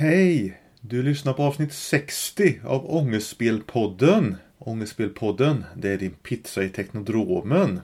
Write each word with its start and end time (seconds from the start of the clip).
Hej! 0.00 0.60
Du 0.80 1.02
lyssnar 1.02 1.32
på 1.32 1.42
avsnitt 1.42 1.72
60 1.72 2.60
av 2.64 2.94
Ångestspelpodden. 2.94 4.36
Ångestspelpodden, 4.58 5.64
det 5.76 5.90
är 5.90 5.98
din 5.98 6.10
pizza 6.10 6.64
i 6.64 6.68
Teknodromen. 6.68 7.80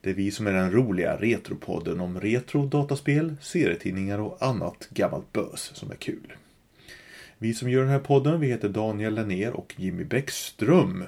Det 0.00 0.10
är 0.10 0.14
vi 0.14 0.30
som 0.30 0.46
är 0.46 0.52
den 0.52 0.72
roliga 0.72 1.16
Retropodden 1.16 2.00
om 2.00 2.20
retro, 2.20 2.66
dataspel, 2.66 3.36
serietidningar 3.40 4.18
och 4.18 4.42
annat 4.42 4.88
gammalt 4.90 5.32
bös 5.32 5.70
som 5.74 5.90
är 5.90 5.94
kul. 5.94 6.32
Vi 7.38 7.54
som 7.54 7.70
gör 7.70 7.82
den 7.82 7.90
här 7.90 7.98
podden, 7.98 8.40
vi 8.40 8.46
heter 8.46 8.68
Daniel 8.68 9.14
Lennér 9.14 9.50
och 9.50 9.74
Jimmy 9.76 10.04
Bäckström. 10.04 11.04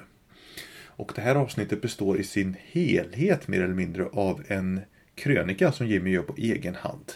Och 0.85 1.11
det 1.15 1.21
här 1.21 1.35
avsnittet 1.35 1.81
består 1.81 2.19
i 2.19 2.23
sin 2.23 2.55
helhet 2.71 3.47
mer 3.47 3.61
eller 3.61 3.73
mindre 3.73 4.05
av 4.05 4.43
en 4.47 4.81
krönika 5.15 5.71
som 5.71 5.87
Jimmy 5.87 6.11
gör 6.11 6.23
på 6.23 6.35
egen 6.37 6.75
hand. 6.75 7.11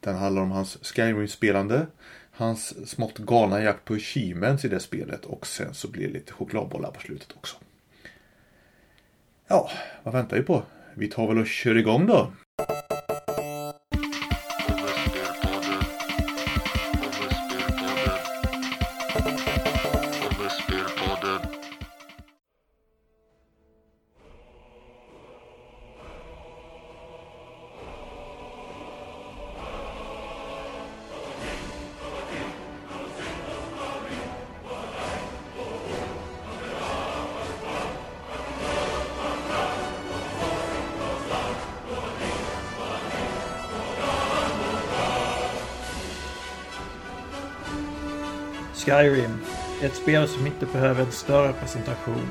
Den 0.00 0.16
handlar 0.16 0.42
om 0.42 0.50
hans 0.50 0.78
Skyrim-spelande, 0.82 1.86
hans 2.36 2.88
smått 2.90 3.18
galna 3.18 3.62
jakt 3.62 3.84
på 3.84 3.94
achievements 3.94 4.64
i 4.64 4.68
det 4.68 4.80
spelet 4.80 5.24
och 5.24 5.46
sen 5.46 5.74
så 5.74 5.88
blir 5.88 6.06
det 6.06 6.12
lite 6.12 6.32
chokladbollar 6.32 6.90
på 6.90 7.00
slutet 7.00 7.32
också. 7.36 7.56
Ja, 9.48 9.70
vad 10.02 10.14
väntar 10.14 10.36
vi 10.36 10.42
på? 10.42 10.62
Vi 10.94 11.08
tar 11.08 11.26
väl 11.26 11.38
och 11.38 11.46
kör 11.46 11.76
igång 11.76 12.06
då. 12.06 12.32
Skyrim. 48.86 49.38
Ett 49.82 49.94
spel 49.94 50.28
som 50.28 50.46
inte 50.46 50.66
behöver 50.66 51.04
en 51.04 51.12
större 51.12 51.52
presentation. 51.52 52.28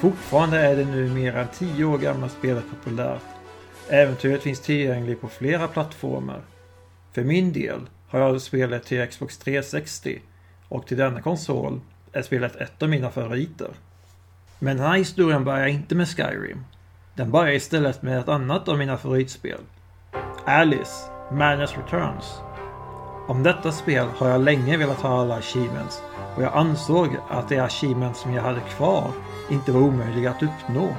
Fortfarande 0.00 0.58
är 0.58 0.76
det 0.76 0.84
nu 0.84 1.08
mer 1.08 1.36
än 1.36 1.48
10 1.48 1.84
år 1.84 1.98
gammalt 1.98 2.32
spelet 2.32 2.64
populärt. 2.70 3.22
Äventyret 3.88 4.42
finns 4.42 4.60
tillgängligt 4.60 5.20
på 5.20 5.28
flera 5.28 5.68
plattformar. 5.68 6.40
För 7.12 7.24
min 7.24 7.52
del 7.52 7.80
har 8.08 8.20
jag 8.20 8.42
spelet 8.42 8.84
till 8.84 9.06
Xbox 9.06 9.38
360 9.38 10.20
och 10.68 10.86
till 10.86 10.96
denna 10.96 11.22
konsol 11.22 11.80
är 12.12 12.22
spelet 12.22 12.56
ett 12.56 12.82
av 12.82 12.88
mina 12.88 13.10
favoriter. 13.10 13.70
Men 14.58 14.76
den 14.76 14.86
här 14.86 14.96
historien 14.96 15.44
börjar 15.44 15.66
inte 15.66 15.94
med 15.94 16.08
Skyrim. 16.08 16.64
Den 17.14 17.30
börjar 17.30 17.52
istället 17.52 18.02
med 18.02 18.18
ett 18.18 18.28
annat 18.28 18.68
av 18.68 18.78
mina 18.78 18.96
favoritspel. 18.96 19.60
Alice, 20.44 21.10
Madness 21.32 21.76
Returns. 21.76 22.47
Om 23.28 23.42
detta 23.42 23.72
spel 23.72 24.06
har 24.16 24.28
jag 24.28 24.40
länge 24.40 24.76
velat 24.76 25.00
ha 25.00 25.20
alla 25.20 25.34
achievements 25.34 26.02
och 26.36 26.42
jag 26.42 26.52
ansåg 26.54 27.08
att 27.28 27.48
de 27.48 27.60
achievements 27.60 28.20
som 28.20 28.32
jag 28.32 28.42
hade 28.42 28.60
kvar 28.60 29.12
inte 29.50 29.72
var 29.72 29.80
omöjliga 29.80 30.30
att 30.30 30.42
uppnå. 30.42 30.96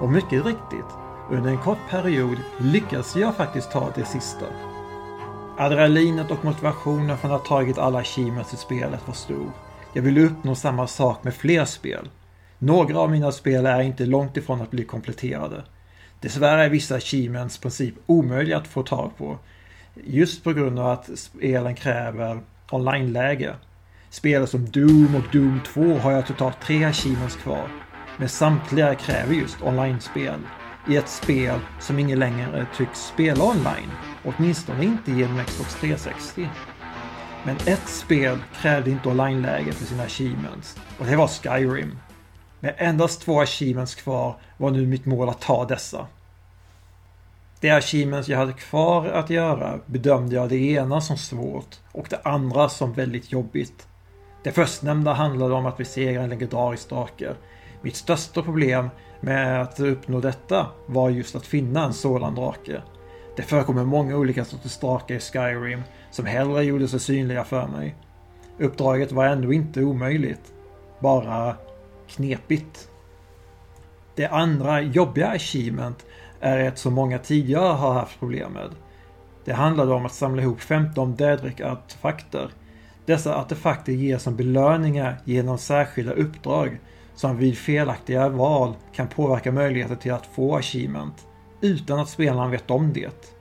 Och 0.00 0.10
mycket 0.10 0.46
riktigt, 0.46 0.90
under 1.30 1.50
en 1.50 1.58
kort 1.58 1.78
period 1.90 2.36
lyckades 2.58 3.16
jag 3.16 3.36
faktiskt 3.36 3.70
ta 3.70 3.90
det 3.94 4.04
sista. 4.04 4.46
Adrenalinet 5.58 6.30
och 6.30 6.44
motivationen 6.44 7.18
från 7.18 7.32
att 7.32 7.40
ha 7.40 7.48
tagit 7.48 7.78
alla 7.78 7.98
achievements 7.98 8.54
i 8.54 8.56
spelet 8.56 9.06
var 9.06 9.14
stor. 9.14 9.50
Jag 9.92 10.02
ville 10.02 10.20
uppnå 10.20 10.54
samma 10.54 10.86
sak 10.86 11.24
med 11.24 11.34
fler 11.34 11.64
spel. 11.64 12.08
Några 12.58 12.98
av 12.98 13.10
mina 13.10 13.32
spel 13.32 13.66
är 13.66 13.80
inte 13.80 14.06
långt 14.06 14.36
ifrån 14.36 14.60
att 14.60 14.70
bli 14.70 14.84
kompletterade. 14.84 15.64
Dessvärre 16.20 16.64
är 16.64 16.68
vissa 16.68 16.94
achievements 16.94 17.58
i 17.58 17.60
princip 17.60 17.94
omöjliga 18.06 18.56
att 18.56 18.66
få 18.66 18.82
tag 18.82 19.10
på 19.18 19.38
Just 20.02 20.44
på 20.44 20.52
grund 20.52 20.78
av 20.78 20.86
att 20.86 21.18
spelen 21.18 21.74
kräver 21.74 22.40
online-läge. 22.70 23.54
Spel 24.10 24.46
som 24.46 24.70
Doom 24.70 25.14
och 25.14 25.32
Doom 25.32 25.60
2 25.66 25.98
har 25.98 26.12
jag 26.12 26.26
totalt 26.26 26.60
tre 26.60 26.84
achievements 26.84 27.36
kvar. 27.36 27.68
Men 28.16 28.28
samtliga 28.28 28.94
kräver 28.94 29.34
just 29.34 29.62
online-spel. 29.62 30.40
I 30.88 30.96
ett 30.96 31.08
spel 31.08 31.60
som 31.80 31.98
ingen 31.98 32.18
längre 32.18 32.66
tycks 32.76 33.00
spela 33.00 33.44
online. 33.44 33.90
Åtminstone 34.24 34.84
inte 34.84 35.12
genom 35.12 35.44
Xbox 35.44 35.74
360. 35.74 36.48
Men 37.44 37.56
ett 37.56 37.88
spel 37.88 38.38
krävde 38.54 38.90
inte 38.90 39.08
online-läge 39.08 39.72
för 39.72 39.84
sina 39.84 40.02
achievements. 40.02 40.78
Och 40.98 41.06
det 41.06 41.16
var 41.16 41.28
Skyrim. 41.28 41.98
Med 42.60 42.74
endast 42.78 43.22
två 43.22 43.40
achievements 43.40 43.94
kvar 43.94 44.36
var 44.56 44.70
nu 44.70 44.86
mitt 44.86 45.06
mål 45.06 45.28
att 45.28 45.40
ta 45.40 45.64
dessa. 45.64 46.06
Det 47.64 47.70
achievements 47.70 48.28
jag 48.28 48.38
hade 48.38 48.52
kvar 48.52 49.06
att 49.06 49.30
göra 49.30 49.80
bedömde 49.86 50.36
jag 50.36 50.48
det 50.48 50.56
ena 50.56 51.00
som 51.00 51.16
svårt 51.16 51.80
och 51.92 52.06
det 52.10 52.20
andra 52.24 52.68
som 52.68 52.92
väldigt 52.92 53.32
jobbigt. 53.32 53.88
Det 54.42 54.52
förstnämnda 54.52 55.12
handlade 55.12 55.54
om 55.54 55.66
att 55.66 55.76
besegra 55.76 56.22
en 56.22 56.30
legendarisk 56.30 56.88
drake. 56.88 57.34
Mitt 57.82 57.96
största 57.96 58.42
problem 58.42 58.90
med 59.20 59.62
att 59.62 59.80
uppnå 59.80 60.20
detta 60.20 60.66
var 60.86 61.10
just 61.10 61.36
att 61.36 61.46
finna 61.46 61.84
en 61.84 61.92
sådan 61.92 62.34
drake. 62.34 62.82
Det 63.36 63.42
förekommer 63.42 63.84
många 63.84 64.16
olika 64.16 64.44
sorters 64.44 64.78
drakar 64.78 65.14
i 65.14 65.20
Skyrim 65.20 65.82
som 66.10 66.26
hellre 66.26 66.64
gjorde 66.64 66.88
sig 66.88 67.00
synliga 67.00 67.44
för 67.44 67.66
mig. 67.66 67.94
Uppdraget 68.58 69.12
var 69.12 69.24
ändå 69.24 69.52
inte 69.52 69.82
omöjligt. 69.82 70.52
Bara 71.00 71.56
knepigt. 72.08 72.88
Det 74.14 74.26
andra 74.26 74.80
jobbiga 74.80 75.28
achievement 75.28 76.06
är 76.44 76.58
ett 76.58 76.78
som 76.78 76.94
många 76.94 77.18
tidigare 77.18 77.72
har 77.72 77.92
haft 77.92 78.18
problem 78.18 78.52
med. 78.52 78.70
Det 79.44 79.52
handlade 79.52 79.92
om 79.92 80.06
att 80.06 80.12
samla 80.14 80.42
ihop 80.42 80.60
15 80.60 81.16
Daedric-artefakter. 81.16 82.50
Dessa 83.06 83.36
artefakter 83.36 83.92
ges 83.92 84.22
som 84.22 84.36
belöningar 84.36 85.16
genom 85.24 85.58
särskilda 85.58 86.12
uppdrag 86.12 86.78
som 87.14 87.36
vid 87.36 87.58
felaktiga 87.58 88.28
val 88.28 88.74
kan 88.94 89.08
påverka 89.08 89.52
möjligheten 89.52 89.96
till 89.96 90.12
att 90.12 90.26
få 90.26 90.56
achievement 90.56 91.26
utan 91.60 91.98
att 91.98 92.08
spelaren 92.08 92.50
vet 92.50 92.70
om 92.70 92.92
det. 92.92 93.34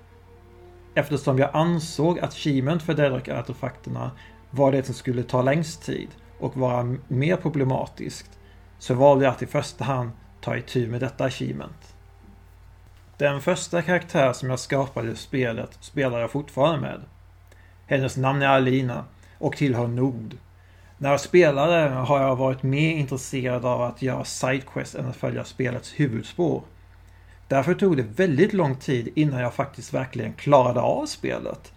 Eftersom 0.96 1.40
jag 1.40 1.50
ansåg 1.54 2.20
att 2.20 2.30
achievement 2.30 2.84
för 2.84 2.94
Daedric-artefakterna 2.94 4.12
var 4.52 4.72
det 4.72 4.84
som 4.84 4.96
skulle 4.96 5.24
ta 5.24 5.42
längst 5.42 5.84
tid 5.84 6.08
och 6.40 6.58
vara 6.58 6.96
mer 7.08 7.36
problematiskt 7.36 8.40
så 8.80 8.94
valde 8.94 9.26
jag 9.26 9.32
att 9.32 9.42
i 9.42 9.46
första 9.46 9.84
hand 9.84 10.12
ta 10.42 10.58
itu 10.58 10.88
med 10.88 11.02
detta 11.02 11.24
achievement. 11.24 11.93
Den 13.18 13.42
första 13.42 13.82
karaktär 13.82 14.34
som 14.34 14.50
jag 14.50 14.60
skapade 14.60 15.12
i 15.12 15.16
spelet 15.16 15.78
spelar 15.80 16.20
jag 16.20 16.32
fortfarande 16.32 16.82
med. 16.82 17.02
Hennes 17.88 18.18
namn 18.18 18.42
är 18.42 18.48
Alina 18.48 19.06
och 19.38 19.58
tillhör 19.58 19.88
Nord. 19.88 20.36
När 20.98 21.12
jag 21.12 21.22
spelade 21.22 21.90
har 21.90 22.22
jag 22.22 22.36
varit 22.36 22.64
mer 22.64 22.92
intresserad 22.92 23.66
av 23.66 23.82
att 23.82 24.02
göra 24.02 24.24
sidequests 24.24 24.96
än 24.96 25.06
att 25.06 25.16
följa 25.16 25.44
spelets 25.44 25.94
huvudspår. 26.00 26.62
Därför 27.48 27.74
tog 27.74 27.98
det 27.98 28.04
väldigt 28.04 28.54
lång 28.54 28.76
tid 28.76 29.10
innan 29.16 29.40
jag 29.40 29.54
faktiskt 29.54 29.94
verkligen 29.94 30.34
klarade 30.34 30.82
av 30.82 31.06
spelet 31.06 31.74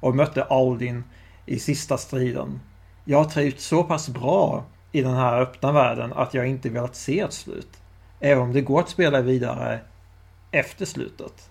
och 0.00 0.16
mötte 0.16 0.44
Aldin 0.44 1.04
i 1.46 1.58
sista 1.58 1.98
striden. 1.98 2.60
Jag 3.04 3.18
har 3.18 3.30
trivts 3.30 3.66
så 3.66 3.84
pass 3.84 4.08
bra 4.08 4.64
i 4.92 5.02
den 5.02 5.14
här 5.14 5.40
öppna 5.40 5.72
världen 5.72 6.12
att 6.12 6.34
jag 6.34 6.46
inte 6.46 6.68
velat 6.68 6.96
se 6.96 7.20
ett 7.20 7.32
slut. 7.32 7.76
Även 8.20 8.42
om 8.42 8.52
det 8.52 8.60
går 8.60 8.80
att 8.80 8.88
spela 8.88 9.20
vidare 9.20 9.80
efter 10.50 10.84
slutet. 10.84 11.50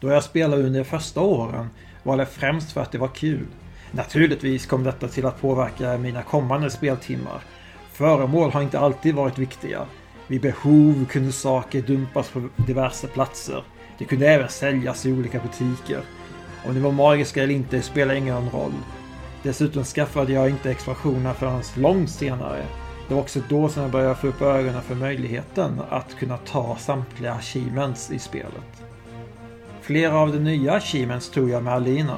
Då 0.00 0.10
jag 0.10 0.24
spelade 0.24 0.62
under 0.62 0.80
de 0.80 0.84
första 0.84 1.20
åren 1.20 1.68
var 2.02 2.16
det 2.16 2.26
främst 2.26 2.72
för 2.72 2.80
att 2.80 2.92
det 2.92 2.98
var 2.98 3.08
kul. 3.08 3.46
Naturligtvis 3.90 4.66
kom 4.66 4.84
detta 4.84 5.08
till 5.08 5.26
att 5.26 5.40
påverka 5.40 5.98
mina 5.98 6.22
kommande 6.22 6.70
speltimmar. 6.70 7.40
Föremål 7.92 8.50
har 8.50 8.62
inte 8.62 8.78
alltid 8.78 9.14
varit 9.14 9.38
viktiga. 9.38 9.86
Vid 10.26 10.40
behov 10.40 11.06
kunde 11.10 11.32
saker 11.32 11.82
dumpas 11.82 12.30
på 12.30 12.48
diverse 12.56 13.06
platser. 13.06 13.64
Det 13.98 14.04
kunde 14.04 14.28
även 14.28 14.48
säljas 14.48 15.06
i 15.06 15.12
olika 15.12 15.40
butiker. 15.40 16.00
Om 16.66 16.74
det 16.74 16.80
var 16.80 16.92
magiska 16.92 17.42
eller 17.42 17.54
inte 17.54 17.82
spelade 17.82 18.18
ingen 18.18 18.50
roll. 18.50 18.72
Dessutom 19.42 19.84
skaffade 19.84 20.32
jag 20.32 20.50
inte 20.50 20.70
expansionerna 20.70 21.34
förrän 21.34 21.62
långt 21.76 22.10
senare 22.10 22.64
det 23.08 23.14
var 23.14 23.22
också 23.22 23.40
då 23.48 23.68
som 23.68 23.82
jag 23.82 23.90
började 23.92 24.14
få 24.14 24.26
upp 24.26 24.42
ögonen 24.42 24.82
för 24.82 24.94
möjligheten 24.94 25.80
att 25.90 26.16
kunna 26.18 26.36
ta 26.36 26.76
samtliga 26.76 27.32
achievements 27.32 28.10
i 28.10 28.18
spelet. 28.18 28.84
Flera 29.80 30.18
av 30.18 30.32
de 30.32 30.38
nya 30.38 30.72
achievements 30.72 31.30
tog 31.30 31.50
jag 31.50 31.62
med 31.62 31.74
Alina. 31.74 32.16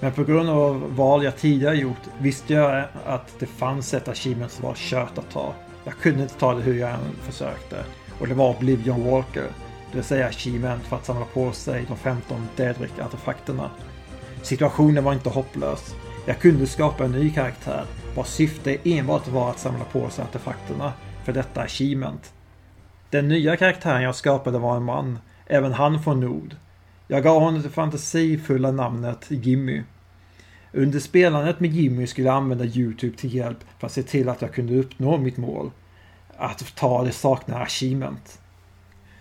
Men 0.00 0.12
på 0.12 0.24
grund 0.24 0.50
av 0.50 0.96
val 0.96 1.24
jag 1.24 1.36
tidigare 1.36 1.76
gjort 1.76 2.02
visste 2.18 2.54
jag 2.54 2.84
att 3.06 3.34
det 3.38 3.46
fanns 3.46 3.94
ett 3.94 4.08
achievement 4.08 4.52
som 4.52 4.64
var 4.64 4.74
kört 4.74 5.18
att 5.18 5.30
ta. 5.30 5.54
Jag 5.84 5.94
kunde 5.94 6.22
inte 6.22 6.34
ta 6.34 6.54
det 6.54 6.62
hur 6.62 6.78
jag 6.78 6.90
än 6.90 6.98
försökte. 7.22 7.84
Och 8.20 8.28
det 8.28 8.34
var 8.34 8.56
Oblivion 8.56 9.10
Walker. 9.10 9.46
Det 9.90 9.96
vill 9.96 10.04
säga 10.04 10.26
achievement 10.26 10.82
för 10.82 10.96
att 10.96 11.06
samla 11.06 11.24
på 11.24 11.52
sig 11.52 11.84
de 11.88 11.96
15 11.96 12.48
Dedrick-artefakterna. 12.56 13.70
Situationen 14.42 15.04
var 15.04 15.12
inte 15.12 15.28
hopplös. 15.28 15.94
Jag 16.28 16.38
kunde 16.38 16.66
skapa 16.66 17.04
en 17.04 17.12
ny 17.12 17.30
karaktär 17.30 17.84
vars 18.14 18.26
syfte 18.26 18.78
enbart 18.84 19.28
var 19.28 19.50
att 19.50 19.58
samla 19.58 19.84
på 19.84 20.10
sig 20.10 20.24
artefakterna 20.24 20.92
för 21.24 21.32
detta 21.32 21.60
achievement. 21.60 22.32
Den 23.10 23.28
nya 23.28 23.56
karaktären 23.56 24.02
jag 24.02 24.14
skapade 24.14 24.58
var 24.58 24.76
en 24.76 24.82
man, 24.82 25.18
även 25.46 25.72
han 25.72 26.02
från 26.02 26.20
Nord. 26.20 26.56
Jag 27.08 27.22
gav 27.22 27.42
honom 27.42 27.62
det 27.62 27.70
fantasifulla 27.70 28.70
namnet 28.70 29.26
Jimmy. 29.28 29.82
Under 30.72 31.00
spelandet 31.00 31.60
med 31.60 31.70
Jimmy 31.70 32.06
skulle 32.06 32.26
jag 32.26 32.36
använda 32.36 32.64
Youtube 32.64 33.16
till 33.16 33.34
hjälp 33.34 33.58
för 33.78 33.86
att 33.86 33.92
se 33.92 34.02
till 34.02 34.28
att 34.28 34.42
jag 34.42 34.54
kunde 34.54 34.78
uppnå 34.78 35.16
mitt 35.16 35.36
mål. 35.36 35.70
Att 36.36 36.76
ta 36.76 37.04
det 37.04 37.12
saknade 37.12 37.62
achievement. 37.62 38.38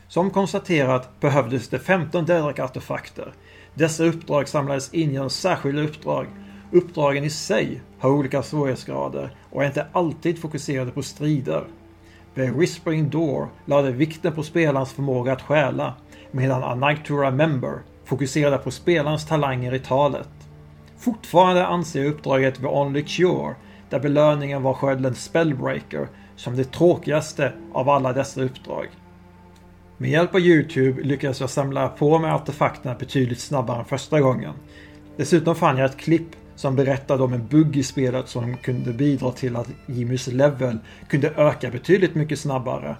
Som 0.07 0.29
konstaterat 0.31 1.19
behövdes 1.19 1.69
det 1.69 1.79
15 1.79 2.25
Dedrak-artefakter. 2.25 3.33
Dessa 3.73 4.03
uppdrag 4.03 4.47
samlades 4.47 4.93
in 4.93 5.11
genom 5.11 5.29
särskilda 5.29 5.81
uppdrag. 5.81 6.27
Uppdragen 6.71 7.23
i 7.23 7.29
sig 7.29 7.81
har 7.99 8.09
olika 8.09 8.43
svårighetsgrader 8.43 9.35
och 9.51 9.63
är 9.63 9.67
inte 9.67 9.87
alltid 9.91 10.41
fokuserade 10.41 10.91
på 10.91 11.03
strider. 11.03 11.63
The 12.35 12.51
Whispering 12.51 13.09
Door 13.09 13.47
lade 13.65 13.91
vikten 13.91 14.33
på 14.33 14.43
spelarens 14.43 14.93
förmåga 14.93 15.33
att 15.33 15.41
stjäla 15.41 15.93
medan 16.31 16.63
A 16.63 16.75
Night 16.75 17.05
to 17.05 17.17
Remember 17.17 17.79
fokuserade 18.05 18.57
på 18.57 18.71
spelarens 18.71 19.25
talanger 19.25 19.73
i 19.73 19.79
talet. 19.79 20.29
Fortfarande 20.97 21.65
anser 21.65 22.03
jag 22.03 22.09
uppdraget 22.09 22.55
The 22.55 22.67
Only 22.67 23.03
Cure, 23.03 23.55
där 23.89 23.99
belöningen 23.99 24.63
var 24.63 24.73
skölden 24.73 25.15
Spellbreaker, 25.15 26.07
som 26.35 26.55
det 26.55 26.71
tråkigaste 26.71 27.53
av 27.73 27.89
alla 27.89 28.13
dessa 28.13 28.41
uppdrag. 28.41 28.87
Med 29.97 30.09
hjälp 30.09 30.35
av 30.35 30.41
Youtube 30.41 31.03
lyckades 31.03 31.39
jag 31.39 31.49
samla 31.49 31.87
på 31.87 32.19
mig 32.19 32.31
artefakterna 32.31 32.95
betydligt 32.95 33.39
snabbare 33.39 33.79
än 33.79 33.85
första 33.85 34.21
gången. 34.21 34.53
Dessutom 35.17 35.55
fann 35.55 35.77
jag 35.77 35.85
ett 35.85 35.97
klipp 35.97 36.29
som 36.55 36.75
berättade 36.75 37.23
om 37.23 37.33
en 37.33 37.47
bugg 37.47 37.77
i 37.77 37.83
spelet 37.83 38.27
som 38.27 38.57
kunde 38.57 38.93
bidra 38.93 39.31
till 39.31 39.55
att 39.55 39.69
Jimmys 39.85 40.27
level 40.27 40.77
kunde 41.07 41.29
öka 41.29 41.69
betydligt 41.69 42.15
mycket 42.15 42.39
snabbare. 42.39 42.95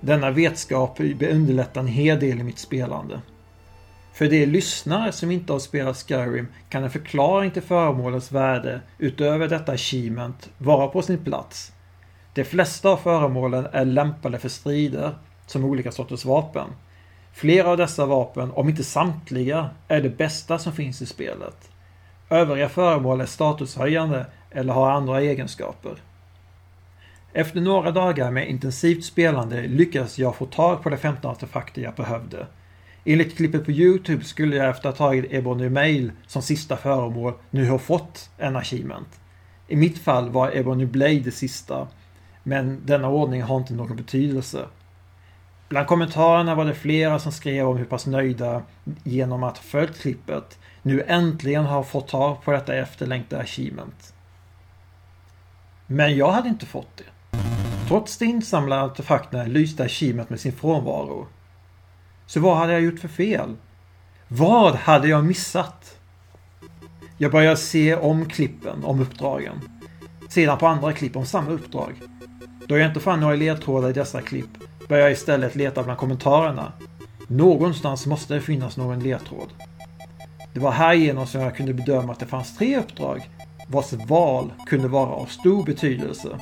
Denna 0.00 0.30
vetskap 0.30 1.00
underlättar 1.00 1.80
en 1.80 1.86
hel 1.86 2.20
del 2.20 2.40
i 2.40 2.42
mitt 2.42 2.58
spelande. 2.58 3.20
För 4.12 4.28
de 4.28 4.46
lyssnare 4.46 5.12
som 5.12 5.30
inte 5.30 5.52
har 5.52 5.60
spelat 5.60 5.96
Skyrim 5.96 6.46
kan 6.68 6.84
en 6.84 6.90
förklaring 6.90 7.50
till 7.50 7.62
föremålens 7.62 8.32
värde 8.32 8.80
utöver 8.98 9.48
detta 9.48 9.72
achievement 9.72 10.50
vara 10.58 10.88
på 10.88 11.02
sin 11.02 11.24
plats. 11.24 11.72
De 12.34 12.44
flesta 12.44 12.88
av 12.88 12.96
föremålen 12.96 13.66
är 13.72 13.84
lämpade 13.84 14.38
för 14.38 14.48
strider 14.48 15.14
som 15.46 15.64
olika 15.64 15.92
sorters 15.92 16.24
vapen. 16.24 16.68
Flera 17.32 17.68
av 17.68 17.76
dessa 17.76 18.06
vapen, 18.06 18.50
om 18.50 18.68
inte 18.68 18.84
samtliga, 18.84 19.70
är 19.88 20.02
det 20.02 20.10
bästa 20.10 20.58
som 20.58 20.72
finns 20.72 21.02
i 21.02 21.06
spelet. 21.06 21.70
Övriga 22.30 22.68
föremål 22.68 23.20
är 23.20 23.26
statushöjande 23.26 24.26
eller 24.50 24.72
har 24.72 24.90
andra 24.90 25.20
egenskaper. 25.20 25.98
Efter 27.32 27.60
några 27.60 27.90
dagar 27.90 28.30
med 28.30 28.48
intensivt 28.48 29.04
spelande 29.04 29.66
lyckades 29.66 30.18
jag 30.18 30.36
få 30.36 30.46
tag 30.46 30.82
på 30.82 30.90
de 30.90 30.96
15 30.96 31.30
artefakter 31.30 31.82
jag 31.82 31.94
behövde. 31.94 32.46
Enligt 33.04 33.36
klippet 33.36 33.64
på 33.64 33.70
Youtube 33.70 34.24
skulle 34.24 34.56
jag 34.56 34.68
efter 34.68 34.88
att 34.88 34.98
ha 34.98 35.06
tagit 35.06 35.32
Ebony 35.32 35.68
Mail 35.68 36.12
som 36.26 36.42
sista 36.42 36.76
föremål 36.76 37.34
nu 37.50 37.68
ha 37.68 37.78
fått 37.78 38.30
en 38.38 38.56
achievement. 38.56 39.08
I 39.68 39.76
mitt 39.76 39.98
fall 39.98 40.30
var 40.30 40.56
Ebony 40.56 40.86
Blade 40.86 41.20
det 41.20 41.30
sista, 41.30 41.88
men 42.42 42.80
denna 42.86 43.08
ordning 43.08 43.42
har 43.42 43.56
inte 43.56 43.74
någon 43.74 43.96
betydelse. 43.96 44.66
Bland 45.74 45.86
kommentarerna 45.86 46.54
var 46.54 46.64
det 46.64 46.74
flera 46.74 47.18
som 47.18 47.32
skrev 47.32 47.68
om 47.68 47.76
hur 47.76 47.84
pass 47.84 48.06
nöjda 48.06 48.62
genom 49.04 49.42
att 49.42 49.56
ha 49.56 49.64
följt 49.64 50.00
klippet 50.00 50.58
nu 50.82 51.02
äntligen 51.06 51.64
har 51.64 51.82
fått 51.82 52.08
tag 52.08 52.44
på 52.44 52.52
detta 52.52 52.74
efterlängtade 52.74 53.42
achievement. 53.42 54.14
Men 55.86 56.16
jag 56.16 56.32
hade 56.32 56.48
inte 56.48 56.66
fått 56.66 56.96
det. 56.96 57.38
Trots 57.88 58.18
de 58.18 58.24
insamlade 58.24 58.82
artefakterna 58.82 59.44
lyste 59.44 59.84
achievement 59.84 60.30
med 60.30 60.40
sin 60.40 60.52
frånvaro. 60.52 61.26
Så 62.26 62.40
vad 62.40 62.56
hade 62.56 62.72
jag 62.72 62.82
gjort 62.82 63.00
för 63.00 63.08
fel? 63.08 63.56
Vad 64.28 64.74
hade 64.74 65.08
jag 65.08 65.24
missat? 65.24 65.98
Jag 67.18 67.32
började 67.32 67.56
se 67.56 67.96
om 67.96 68.28
klippen 68.28 68.84
om 68.84 69.00
uppdragen. 69.00 69.60
Sedan 70.28 70.58
på 70.58 70.66
andra 70.66 70.92
klipp 70.92 71.16
om 71.16 71.26
samma 71.26 71.50
uppdrag. 71.50 72.00
Då 72.66 72.78
jag 72.78 72.88
inte 72.88 73.00
fann 73.00 73.20
några 73.20 73.36
ledtrådar 73.36 73.90
i 73.90 73.92
dessa 73.92 74.22
klipp 74.22 74.53
börjar 74.88 75.02
jag 75.02 75.12
istället 75.12 75.54
leta 75.54 75.82
bland 75.82 75.98
kommentarerna. 75.98 76.72
Någonstans 77.28 78.06
måste 78.06 78.34
det 78.34 78.40
finnas 78.40 78.76
någon 78.76 79.00
ledtråd. 79.00 79.48
Det 80.54 80.60
var 80.60 80.70
härigenom 80.70 81.26
som 81.26 81.40
jag 81.40 81.56
kunde 81.56 81.74
bedöma 81.74 82.12
att 82.12 82.20
det 82.20 82.26
fanns 82.26 82.56
tre 82.56 82.78
uppdrag 82.78 83.30
vars 83.68 83.92
val 83.92 84.52
kunde 84.66 84.88
vara 84.88 85.10
av 85.10 85.26
stor 85.26 85.64
betydelse. 85.64 86.38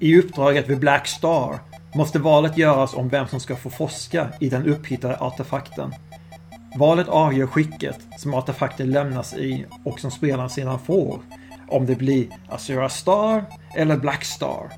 I 0.00 0.18
uppdraget 0.18 0.68
vid 0.68 0.78
Black 0.78 1.06
Star 1.06 1.58
måste 1.94 2.18
valet 2.18 2.58
göras 2.58 2.94
om 2.94 3.08
vem 3.08 3.28
som 3.28 3.40
ska 3.40 3.56
få 3.56 3.70
forska 3.70 4.28
i 4.40 4.48
den 4.48 4.66
upphittade 4.66 5.18
artefakten. 5.18 5.94
Valet 6.76 7.08
avgör 7.08 7.46
skicket 7.46 7.98
som 8.18 8.34
artefakten 8.34 8.90
lämnas 8.90 9.34
i 9.34 9.66
och 9.84 10.00
som 10.00 10.10
spelaren 10.10 10.50
sedan 10.50 10.78
får. 10.78 11.20
Om 11.68 11.86
det 11.86 11.94
blir 11.94 12.26
Azura 12.48 12.88
Star 12.88 13.44
eller 13.76 13.96
Black 13.96 14.24
Star. 14.24 14.72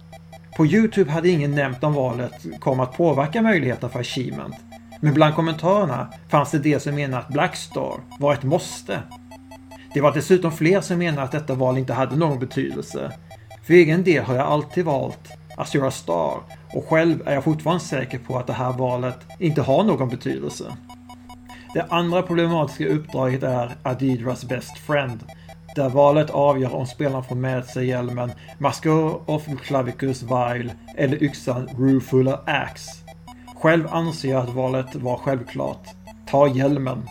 På 0.57 0.67
Youtube 0.67 1.11
hade 1.11 1.29
ingen 1.29 1.55
nämnt 1.55 1.85
om 1.85 1.95
valet 1.95 2.47
kom 2.61 2.81
att 2.81 2.97
påverka 2.97 3.43
möjligheten 3.43 3.91
för 3.91 4.01
achievement. 4.01 4.55
Men 5.01 5.15
bland 5.15 5.35
kommentarerna 5.35 6.13
fanns 6.29 6.51
det 6.51 6.59
de 6.59 6.81
som 6.81 6.95
menade 6.95 7.23
att 7.23 7.29
Blackstar 7.29 8.01
var 8.19 8.35
ett 8.35 8.43
måste. 8.43 9.03
Det 9.95 10.01
var 10.01 10.13
dessutom 10.13 10.53
fler 10.53 10.81
som 10.81 10.99
menade 10.99 11.23
att 11.23 11.33
detta 11.33 11.55
val 11.55 11.79
inte 11.79 11.93
hade 11.93 12.17
någon 12.17 12.39
betydelse. 12.39 13.13
För 13.63 13.75
egen 13.75 14.05
del 14.05 14.25
har 14.25 14.35
jag 14.35 14.47
alltid 14.47 14.85
valt 14.85 15.29
Azura 15.57 15.91
Star 15.91 16.39
och 16.73 16.89
själv 16.89 17.23
är 17.27 17.35
jag 17.35 17.45
fortfarande 17.45 17.85
säker 17.85 18.19
på 18.19 18.39
att 18.39 18.47
det 18.47 18.53
här 18.53 18.73
valet 18.73 19.19
inte 19.39 19.63
har 19.63 19.85
någon 19.85 20.09
betydelse. 20.09 20.65
Det 21.75 21.87
andra 21.89 22.23
problematiska 22.23 22.87
uppdraget 22.87 23.43
är 23.43 23.77
Adidras 23.83 24.45
Best 24.45 24.79
Friend. 24.79 25.21
Där 25.75 25.89
valet 25.89 26.31
avgör 26.31 26.75
om 26.75 26.87
spelaren 26.87 27.25
får 27.25 27.37
med 27.37 27.65
sig 27.65 27.87
hjälmen 27.87 28.33
Masker 28.59 29.31
of 29.31 29.47
Clavicus 29.63 30.23
Vile 30.23 30.75
eller 30.97 31.23
yxan 31.23 31.69
Rufuller 31.79 32.39
Axe. 32.47 32.91
Själv 33.57 33.87
anser 33.91 34.31
jag 34.31 34.43
att 34.43 34.55
valet 34.55 34.95
var 34.95 35.17
självklart. 35.17 35.89
Ta 36.27 36.49
hjälmen. 36.49 37.09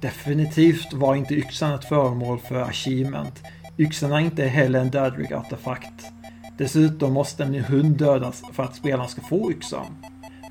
Definitivt 0.00 0.92
var 0.92 1.14
inte 1.14 1.34
yxan 1.34 1.74
ett 1.74 1.84
föremål 1.84 2.38
för 2.38 2.62
achievement. 2.62 3.42
Yxan 3.78 4.12
är 4.12 4.18
inte 4.18 4.44
heller 4.44 4.80
en 4.80 4.90
Dadrick-artefakt. 4.90 6.04
Dessutom 6.58 7.12
måste 7.12 7.44
en 7.44 7.54
hund 7.54 7.96
dödas 7.96 8.42
för 8.52 8.62
att 8.62 8.76
spelaren 8.76 9.08
ska 9.08 9.22
få 9.22 9.52
yxan. 9.52 9.86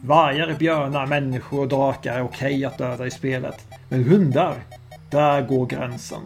Vargar, 0.01 0.55
björnar, 0.59 1.05
människor 1.05 1.59
och 1.59 1.67
drakar 1.67 2.13
är 2.13 2.23
okej 2.23 2.47
okay 2.47 2.65
att 2.65 2.77
döda 2.77 3.07
i 3.07 3.11
spelet. 3.11 3.67
Men 3.89 4.03
hundar, 4.03 4.55
där 5.09 5.41
går 5.41 5.65
gränsen. 5.65 6.21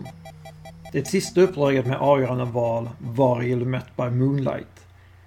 Det 0.92 1.08
sista 1.08 1.42
uppdraget 1.42 1.86
med 1.86 1.98
avgörande 1.98 2.46
val 2.46 2.90
var 3.00 3.44
i 3.44 3.56
Met 3.56 3.96
by 3.98 4.10
Moonlight. 4.10 4.86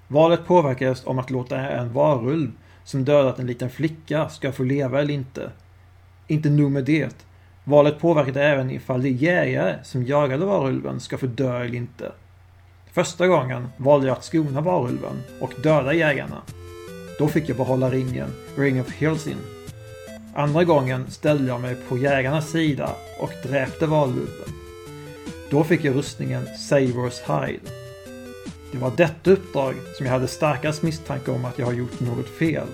Valet 0.08 0.46
påverkades 0.46 1.06
om 1.06 1.18
att 1.18 1.30
låta 1.30 1.56
en 1.56 1.92
varulv 1.92 2.50
som 2.84 3.04
dödat 3.04 3.38
en 3.38 3.46
liten 3.46 3.70
flicka 3.70 4.28
ska 4.28 4.52
få 4.52 4.62
leva 4.62 5.00
eller 5.00 5.14
inte. 5.14 5.50
Inte 6.26 6.50
nog 6.50 6.70
med 6.70 6.84
det. 6.84 7.26
Valet 7.64 7.98
påverkade 7.98 8.44
även 8.44 8.70
ifall 8.70 9.02
de 9.02 9.10
jägare 9.10 9.76
som 9.82 10.04
jagade 10.04 10.46
varulven 10.46 11.00
ska 11.00 11.18
få 11.18 11.26
dö 11.26 11.64
eller 11.64 11.74
inte. 11.74 12.12
Första 12.92 13.26
gången 13.26 13.68
valde 13.76 14.06
jag 14.06 14.16
att 14.16 14.24
skona 14.24 14.60
varulven 14.60 15.22
och 15.40 15.52
döda 15.62 15.94
jägarna. 15.94 16.42
Då 17.18 17.28
fick 17.28 17.48
jag 17.48 17.56
behålla 17.56 17.90
ringen, 17.90 18.28
Ring 18.56 18.80
of 18.80 18.92
Hillsin. 18.92 19.38
Andra 20.34 20.64
gången 20.64 21.10
ställde 21.10 21.48
jag 21.48 21.60
mig 21.60 21.76
på 21.88 21.98
jägarnas 21.98 22.50
sida 22.50 22.90
och 23.20 23.30
dräpte 23.42 23.86
varulven. 23.86 24.63
Då 25.50 25.64
fick 25.64 25.84
jag 25.84 25.94
rustningen 25.94 26.46
Savers 26.56 27.20
Hide. 27.20 27.70
Det 28.72 28.78
var 28.78 28.92
detta 28.96 29.30
uppdrag 29.30 29.74
som 29.96 30.06
jag 30.06 30.12
hade 30.12 30.28
starkast 30.28 30.82
misstanke 30.82 31.30
om 31.30 31.44
att 31.44 31.58
jag 31.58 31.66
har 31.66 31.72
gjort 31.72 32.00
något 32.00 32.28
fel. 32.28 32.66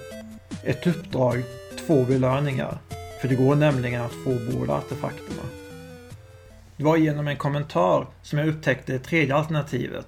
Ett 0.64 0.86
uppdrag, 0.86 1.42
två 1.86 2.04
belöningar. 2.04 2.78
För 3.20 3.28
det 3.28 3.34
går 3.34 3.54
nämligen 3.54 4.02
att 4.02 4.12
få 4.12 4.38
båda 4.52 4.74
artefakterna. 4.74 5.42
Det 6.76 6.84
var 6.84 6.96
genom 6.96 7.28
en 7.28 7.36
kommentar 7.36 8.06
som 8.22 8.38
jag 8.38 8.48
upptäckte 8.48 8.92
det 8.92 8.98
tredje 8.98 9.34
alternativet. 9.34 10.06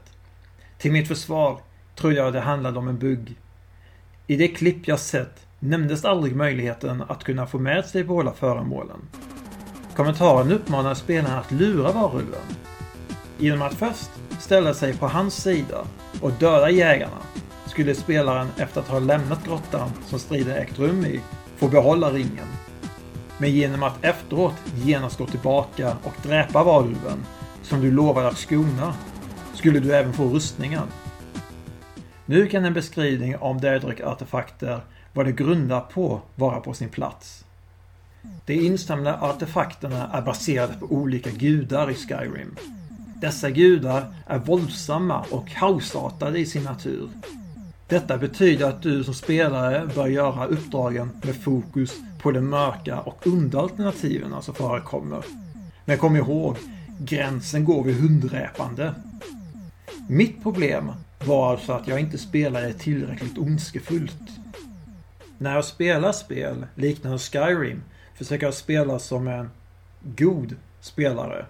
Till 0.79 0.93
mitt 0.93 1.09
försvar 1.09 1.61
trodde 1.97 2.17
jag 2.17 2.33
det 2.33 2.41
handlade 2.41 2.79
om 2.79 2.89
en 2.89 2.99
bugg. 2.99 3.37
I 4.27 4.37
det 4.37 4.49
klipp 4.49 4.89
jag 4.89 5.01
sett 5.01 5.47
nämndes 5.59 6.05
aldrig 6.05 6.37
möjligheten 6.37 7.03
att 7.09 7.25
kunna 7.25 7.47
få 7.47 7.59
med 7.59 7.85
sig 7.85 8.05
båda 8.05 8.33
föremålen. 8.33 9.09
Kommentaren 9.97 10.53
uppmanar 10.53 10.95
spelaren 10.95 11.39
att 11.39 11.53
lura 11.53 11.93
varulven. 11.93 12.41
Genom 13.39 13.63
att 13.63 13.75
först 13.75 14.11
ställa 14.41 14.75
sig 14.75 14.97
på 14.97 15.07
hans 15.07 15.35
sida 15.35 15.85
och 16.21 16.33
döda 16.33 16.71
jägarna 16.71 17.19
skulle 17.67 17.95
spelaren 17.95 18.49
efter 18.57 18.81
att 18.81 18.89
ha 18.89 18.99
lämnat 18.99 19.45
grottan 19.45 19.91
som 20.07 20.19
striden 20.19 20.57
ägt 20.57 20.79
rum 20.79 21.05
i 21.05 21.21
få 21.57 21.69
behålla 21.69 22.11
ringen. 22.11 22.47
Men 23.39 23.51
genom 23.51 23.83
att 23.83 24.05
efteråt 24.05 24.55
genast 24.75 25.19
gå 25.19 25.27
tillbaka 25.27 25.97
och 26.03 26.15
dräpa 26.23 26.65
valven 26.65 27.25
som 27.63 27.81
du 27.81 27.91
lovade 27.91 28.29
att 28.29 28.39
skona 28.39 28.95
skulle 29.55 29.81
du 29.81 29.95
även 29.95 30.13
få 30.13 30.25
rustningen. 30.25 30.87
Nu 32.27 32.47
kan 32.47 32.65
en 32.65 32.75
beskrivning 32.75 33.37
om 33.37 33.61
Daedric-artefakter, 33.61 34.81
vad 35.13 35.27
det 35.27 35.33
grundar 35.33 35.81
på, 35.81 36.21
vara 36.35 36.61
på 36.61 36.75
sin 36.75 36.89
plats. 36.89 37.45
De 38.47 38.55
insamlade 38.55 39.19
artefakterna 39.19 40.09
är 40.13 40.23
baserade 40.23 40.75
på 40.81 40.87
olika 40.87 41.31
gudar 41.31 41.91
i 41.91 41.95
Skyrim. 41.95 42.57
Dessa 43.21 43.51
gudar 43.51 44.15
är 44.27 44.39
våldsamma 44.39 45.25
och 45.31 45.49
kaosartade 45.49 46.39
i 46.39 46.47
sin 46.47 46.63
natur. 46.63 47.09
Detta 47.89 48.19
betyder 48.19 48.69
att 48.69 48.83
du 48.83 49.05
som 49.05 49.15
spelare 49.15 49.89
bör 49.95 50.07
göra 50.07 50.47
uppdragen 50.47 51.11
med 51.23 51.37
fokus 51.37 51.93
på 52.23 52.31
de 52.31 52.41
mörka 52.41 53.01
och 53.01 53.27
onda 53.27 53.61
alternativen 53.61 54.43
som 54.43 54.55
förekommer. 54.55 55.25
Men 55.85 55.99
kom 55.99 56.17
ihåg, 56.17 56.57
gränsen 56.99 57.65
går 57.65 57.85
vid 57.85 58.01
hundräpande. 58.01 58.95
Mitt 60.09 60.43
problem 60.43 60.93
var 61.25 61.51
alltså 61.51 61.73
att 61.73 61.89
jag 61.89 62.01
inte 62.01 62.19
spelade 62.19 62.73
tillräckligt 62.73 63.39
ondskefullt. 63.39 64.31
När 65.39 65.55
jag 65.55 65.65
spelar 65.65 66.13
spel 66.13 66.67
liknande 66.75 67.19
Skyrim 67.19 67.83
försöker 68.25 68.47
jag 68.47 68.55
spela 68.55 68.99
som 68.99 69.29
en 69.29 69.51
god 70.03 70.57
spelare. 70.81 71.47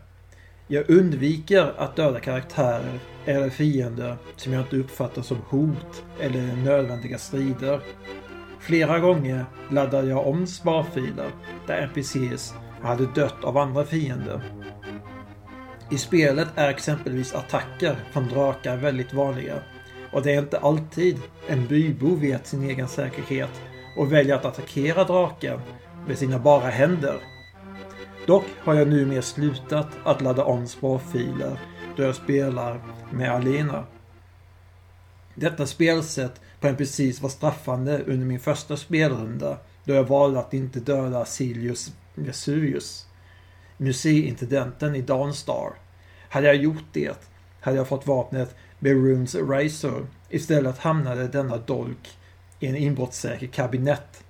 Jag 0.66 0.90
undviker 0.90 1.72
att 1.76 1.96
döda 1.96 2.20
karaktärer 2.20 2.98
eller 3.24 3.50
fiender 3.50 4.16
som 4.36 4.52
jag 4.52 4.62
inte 4.62 4.76
uppfattar 4.76 5.22
som 5.22 5.36
hot 5.48 6.04
eller 6.20 6.56
nödvändiga 6.56 7.18
strider. 7.18 7.80
Flera 8.60 8.98
gånger 8.98 9.44
laddade 9.70 10.08
jag 10.08 10.26
om 10.26 10.46
sparfiler 10.46 11.30
där 11.66 11.82
NPCs 11.82 12.54
hade 12.82 13.06
dött 13.06 13.44
av 13.44 13.58
andra 13.58 13.84
fiender. 13.84 14.40
I 15.90 15.98
spelet 15.98 16.48
är 16.54 16.68
exempelvis 16.68 17.34
attacker 17.34 17.96
från 18.12 18.28
drakar 18.28 18.76
väldigt 18.76 19.12
vanliga 19.12 19.62
och 20.12 20.22
det 20.22 20.32
är 20.32 20.38
inte 20.38 20.58
alltid 20.58 21.18
en 21.48 21.66
bybo 21.66 22.14
vet 22.14 22.46
sin 22.46 22.70
egen 22.70 22.88
säkerhet 22.88 23.60
och 23.96 24.12
väljer 24.12 24.34
att 24.34 24.44
attackera 24.44 25.04
draken 25.04 25.60
med 26.06 26.18
sina 26.18 26.38
bara 26.38 26.68
händer. 26.68 27.20
Dock 28.26 28.44
har 28.58 28.74
jag 28.74 28.88
numera 28.88 29.22
slutat 29.22 29.88
att 30.04 30.20
ladda 30.20 30.44
om 30.44 30.66
sparfiler 30.66 31.60
då 31.96 32.02
jag 32.02 32.14
spelar 32.14 32.80
med 33.12 33.30
Alena. 33.30 33.84
Detta 35.34 35.66
spelsätt 35.66 36.40
på 36.60 36.74
precis 36.74 37.20
var 37.20 37.28
straffande 37.28 38.02
under 38.06 38.26
min 38.26 38.40
första 38.40 38.76
spelrunda 38.76 39.58
då 39.84 39.94
jag 39.94 40.04
valde 40.04 40.40
att 40.40 40.54
inte 40.54 40.80
döda 40.80 41.24
Silius 41.24 41.92
Vesuvius, 42.14 43.06
museiintendenten 43.76 44.94
i 44.94 45.02
Dawnstar. 45.02 45.72
Hade 46.28 46.46
jag 46.46 46.56
gjort 46.56 46.84
det 46.92 47.28
hade 47.60 47.76
jag 47.76 47.88
fått 47.88 48.06
vapnet 48.06 48.54
Beruns 48.78 49.34
Razor. 49.34 50.06
Istället 50.30 50.78
hamnade 50.78 51.28
denna 51.28 51.56
dolk 51.56 52.18
i 52.60 52.66
en 52.66 52.76
inbrottssäker 52.76 53.46
kabinett 53.46 54.21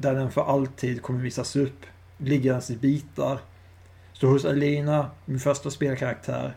där 0.00 0.14
den 0.14 0.30
för 0.30 0.44
alltid 0.44 1.02
kommer 1.02 1.20
visas 1.20 1.56
upp, 1.56 1.86
liggandes 2.18 2.70
i 2.70 2.76
bitar. 2.76 3.38
Så 4.12 4.26
hos 4.26 4.44
Alina, 4.44 5.10
min 5.24 5.38
första 5.38 5.70
spelkaraktär, 5.70 6.56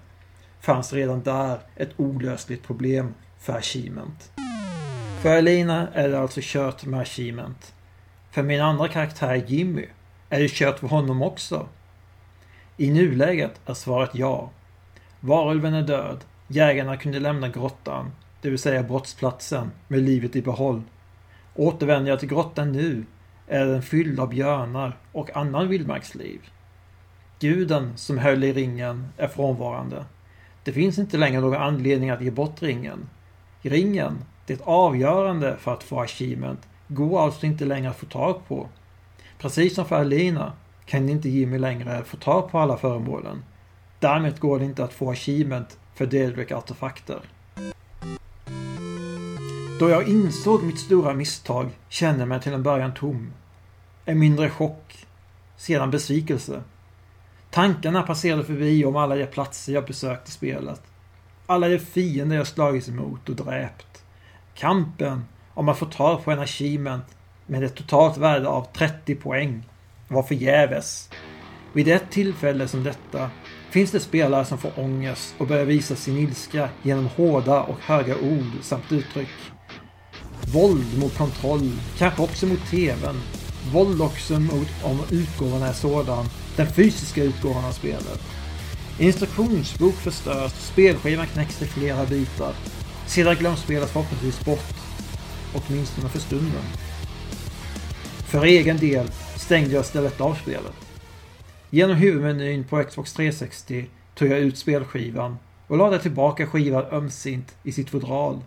fanns 0.60 0.94
redan 0.94 1.22
där 1.22 1.60
ett 1.76 1.90
olösligt 1.98 2.64
problem 2.64 3.14
för 3.40 3.54
Achievement. 3.54 4.32
För 5.22 5.38
Alina 5.38 5.88
är 5.94 6.10
det 6.10 6.20
alltså 6.20 6.40
kört 6.44 6.86
med 6.86 7.00
Achievement. 7.00 7.74
För 8.32 8.44
min 8.44 8.62
andra 8.62 8.88
karaktär 8.88 9.44
Jimmy 9.48 9.86
är 10.30 10.40
det 10.40 10.52
kört 10.52 10.80
för 10.80 10.88
honom 10.88 11.22
också. 11.22 11.68
I 12.78 12.92
nuläget 12.92 13.62
är 13.66 13.74
svaret 13.74 14.10
ja. 14.14 14.50
Varulven 15.20 15.74
är 15.74 15.82
död. 15.84 16.18
Jägarna 16.48 16.98
kunde 16.98 17.20
lämna 17.20 17.50
grottan, 17.50 18.12
det 18.42 18.50
vill 18.50 18.60
säga 18.60 18.84
brottsplatsen, 18.84 19.72
med 19.88 20.02
livet 20.02 20.36
i 20.36 20.42
behåll. 20.42 20.82
Återvänder 21.56 22.10
jag 22.10 22.20
till 22.20 22.30
grottan 22.30 22.72
nu 22.72 23.06
är 23.48 23.66
den 23.66 23.82
fylld 23.82 24.20
av 24.20 24.30
björnar 24.30 24.98
och 25.12 25.38
annan 25.38 25.68
vildmarksliv. 25.68 26.42
Guden 27.40 27.98
som 27.98 28.18
höll 28.18 28.44
i 28.44 28.54
ringen 28.54 29.08
är 29.18 29.28
frånvarande. 29.28 30.06
Det 30.64 30.72
finns 30.72 31.00
inte 31.00 31.18
längre 31.18 31.42
någon 31.42 31.62
anledning 31.62 32.10
att 32.10 32.22
ge 32.22 32.32
bort 32.32 32.62
ringen. 32.62 33.10
Ringen, 33.62 34.18
det 34.46 34.62
avgörande 34.64 35.58
för 35.60 35.74
att 35.74 35.84
få 35.84 36.00
achievement, 36.00 36.60
går 36.88 37.22
alltså 37.22 37.46
inte 37.46 37.66
längre 37.66 37.90
att 37.90 37.98
få 37.98 38.06
tag 38.06 38.48
på. 38.48 38.68
Precis 39.38 39.76
som 39.76 39.86
för 39.86 39.96
Alina 39.96 40.54
kan 40.86 41.10
inte 41.10 41.30
Jimmy 41.30 41.58
längre 41.58 42.04
få 42.04 42.18
tag 42.18 42.52
på 42.52 42.60
alla 42.60 42.78
föremålen. 42.78 43.44
Därmed 44.00 44.40
går 44.40 44.60
det 44.60 44.66
inte 44.66 44.84
att 44.84 44.94
få 44.94 45.12
achievement 45.12 45.80
för 45.96 46.06
Delric 46.06 46.52
artefakter. 46.52 47.20
Då 49.82 49.90
jag 49.90 50.08
insåg 50.08 50.64
mitt 50.64 50.80
stora 50.80 51.14
misstag 51.14 51.70
kände 51.90 52.20
jag 52.20 52.28
mig 52.28 52.42
till 52.42 52.54
en 52.54 52.64
början 52.64 52.94
tom. 52.94 53.34
En 54.06 54.20
mindre 54.20 54.50
chock. 54.50 55.06
Sedan 55.58 55.92
besvikelse. 55.92 56.62
Tankarna 57.50 58.04
passerade 58.04 58.44
förbi 58.44 58.86
om 58.86 58.96
alla 58.96 59.16
de 59.16 59.26
platser 59.26 59.74
jag 59.74 59.86
besökt 59.86 60.28
i 60.28 60.32
spelet. 60.32 60.82
Alla 61.46 61.68
de 61.68 61.80
fiender 61.80 62.36
jag 62.36 62.48
slagits 62.48 62.90
emot 62.90 63.30
och 63.30 63.36
dräpt. 63.36 64.04
Kampen 64.56 65.26
om 65.54 65.70
att 65.70 65.80
få 65.80 65.86
tag 65.86 66.24
på 66.24 66.32
en 66.32 66.40
achievement 66.40 67.06
med 67.46 67.64
ett 67.64 67.76
totalt 67.76 68.18
värde 68.18 68.48
av 68.48 68.68
30 68.74 69.16
poäng 69.16 69.70
var 70.08 70.24
förgäves. 70.24 71.10
Vid 71.74 71.88
ett 71.88 72.12
tillfälle 72.12 72.68
som 72.68 72.84
detta 72.84 73.30
finns 73.70 73.92
det 73.92 74.00
spelare 74.00 74.46
som 74.46 74.58
får 74.58 74.80
ångest 74.80 75.36
och 75.38 75.48
börjar 75.48 75.66
visa 75.66 75.96
sin 75.96 76.18
ilska 76.18 76.70
genom 76.82 77.06
hårda 77.06 77.62
och 77.62 77.80
höga 77.80 78.16
ord 78.18 78.52
samt 78.62 78.92
uttryck. 78.92 79.30
Våld 80.54 81.00
mot 81.00 81.18
kontroll, 81.18 81.72
kanske 81.98 82.22
också 82.22 82.46
mot 82.46 82.66
TVn. 82.70 83.22
Våld 83.74 84.02
också 84.02 84.40
mot 84.40 84.68
om 84.84 85.00
utgåvan 85.10 85.64
är 85.64 85.74
sådan, 85.74 86.26
den 86.56 86.68
fysiska 86.68 87.24
utgåvan 87.24 87.66
av 87.66 87.72
spelet. 87.72 88.22
Instruktionsbok 89.00 89.94
förstörs, 89.94 90.52
spelskivan 90.52 91.28
knäcks 91.28 91.62
i 91.62 91.66
flera 91.66 92.06
bitar. 92.06 92.54
Sedan 93.08 93.36
glöms 93.36 93.60
spelet 93.60 93.90
förhoppningsvis 93.90 94.46
bort. 94.46 94.76
Åtminstone 95.54 96.10
för 96.10 96.20
stunden. 96.20 96.64
För 98.28 98.46
egen 98.46 98.78
del 98.78 99.12
stängde 99.36 99.74
jag 99.74 99.82
istället 99.82 100.22
av 100.22 100.36
spelet. 100.36 100.76
Genom 101.70 101.96
huvudmenyn 101.96 102.64
på 102.64 102.84
Xbox 102.84 103.14
360 103.14 103.86
tog 104.16 104.28
jag 104.28 104.40
ut 104.40 104.58
spelskivan 104.58 105.38
och 105.68 105.78
lade 105.78 106.00
tillbaka 106.00 106.48
skivan 106.48 106.86
ömsint 106.92 107.56
i 107.64 107.72
sitt 107.72 107.90
fodral. 107.90 108.40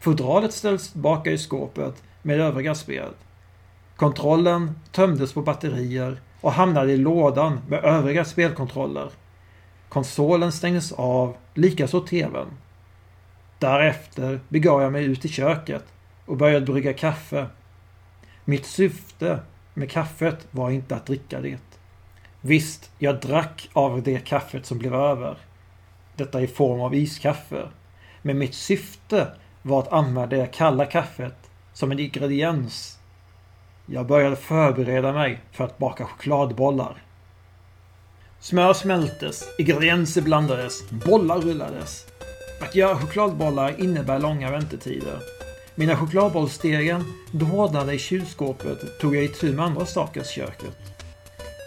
Fodralet 0.00 0.52
ställs 0.52 0.90
tillbaka 0.92 1.30
i 1.30 1.38
skåpet 1.38 2.02
med 2.22 2.40
övriga 2.40 2.74
spel. 2.74 3.12
Kontrollen 3.96 4.78
tömdes 4.92 5.32
på 5.32 5.42
batterier 5.42 6.20
och 6.40 6.52
hamnade 6.52 6.92
i 6.92 6.96
lådan 6.96 7.60
med 7.68 7.84
övriga 7.84 8.24
spelkontroller. 8.24 9.10
Konsolen 9.88 10.52
stängdes 10.52 10.92
av, 10.92 11.36
likaså 11.54 12.00
TVn. 12.00 12.46
Därefter 13.58 14.40
begav 14.48 14.82
jag 14.82 14.92
mig 14.92 15.04
ut 15.04 15.24
i 15.24 15.28
köket 15.28 15.84
och 16.26 16.36
började 16.36 16.66
brygga 16.66 16.92
kaffe. 16.92 17.46
Mitt 18.44 18.66
syfte 18.66 19.38
med 19.74 19.90
kaffet 19.90 20.46
var 20.50 20.70
inte 20.70 20.96
att 20.96 21.06
dricka 21.06 21.40
det. 21.40 21.58
Visst, 22.40 22.90
jag 22.98 23.20
drack 23.20 23.68
av 23.72 24.02
det 24.02 24.24
kaffet 24.24 24.66
som 24.66 24.78
blev 24.78 24.94
över. 24.94 25.38
Detta 26.16 26.40
i 26.40 26.46
form 26.46 26.80
av 26.80 26.94
iskaffe. 26.94 27.68
Men 28.22 28.38
mitt 28.38 28.54
syfte 28.54 29.28
var 29.62 29.80
att 29.80 29.92
använda 29.92 30.36
det 30.36 30.46
kalla 30.46 30.86
kaffet 30.86 31.36
som 31.72 31.92
en 31.92 31.98
ingrediens. 31.98 32.98
Jag 33.86 34.06
började 34.06 34.36
förbereda 34.36 35.12
mig 35.12 35.40
för 35.52 35.64
att 35.64 35.78
baka 35.78 36.04
chokladbollar. 36.04 37.02
Smör 38.40 38.72
smältes, 38.72 39.44
ingredienser 39.58 40.22
blandades, 40.22 40.90
bollar 40.90 41.40
rullades. 41.40 42.06
Att 42.60 42.74
göra 42.74 42.96
chokladbollar 42.96 43.80
innebär 43.80 44.18
långa 44.18 44.50
väntetider. 44.50 45.18
Mina 45.74 45.96
chokladbollsstegen 45.96 47.04
dånade 47.32 47.94
i 47.94 47.98
kylskåpet 47.98 49.00
tog 49.00 49.16
jag 49.16 49.24
itu 49.24 49.52
med 49.52 49.64
andra 49.64 49.86
saker 49.86 50.20
i 50.20 50.24
köket. 50.24 50.76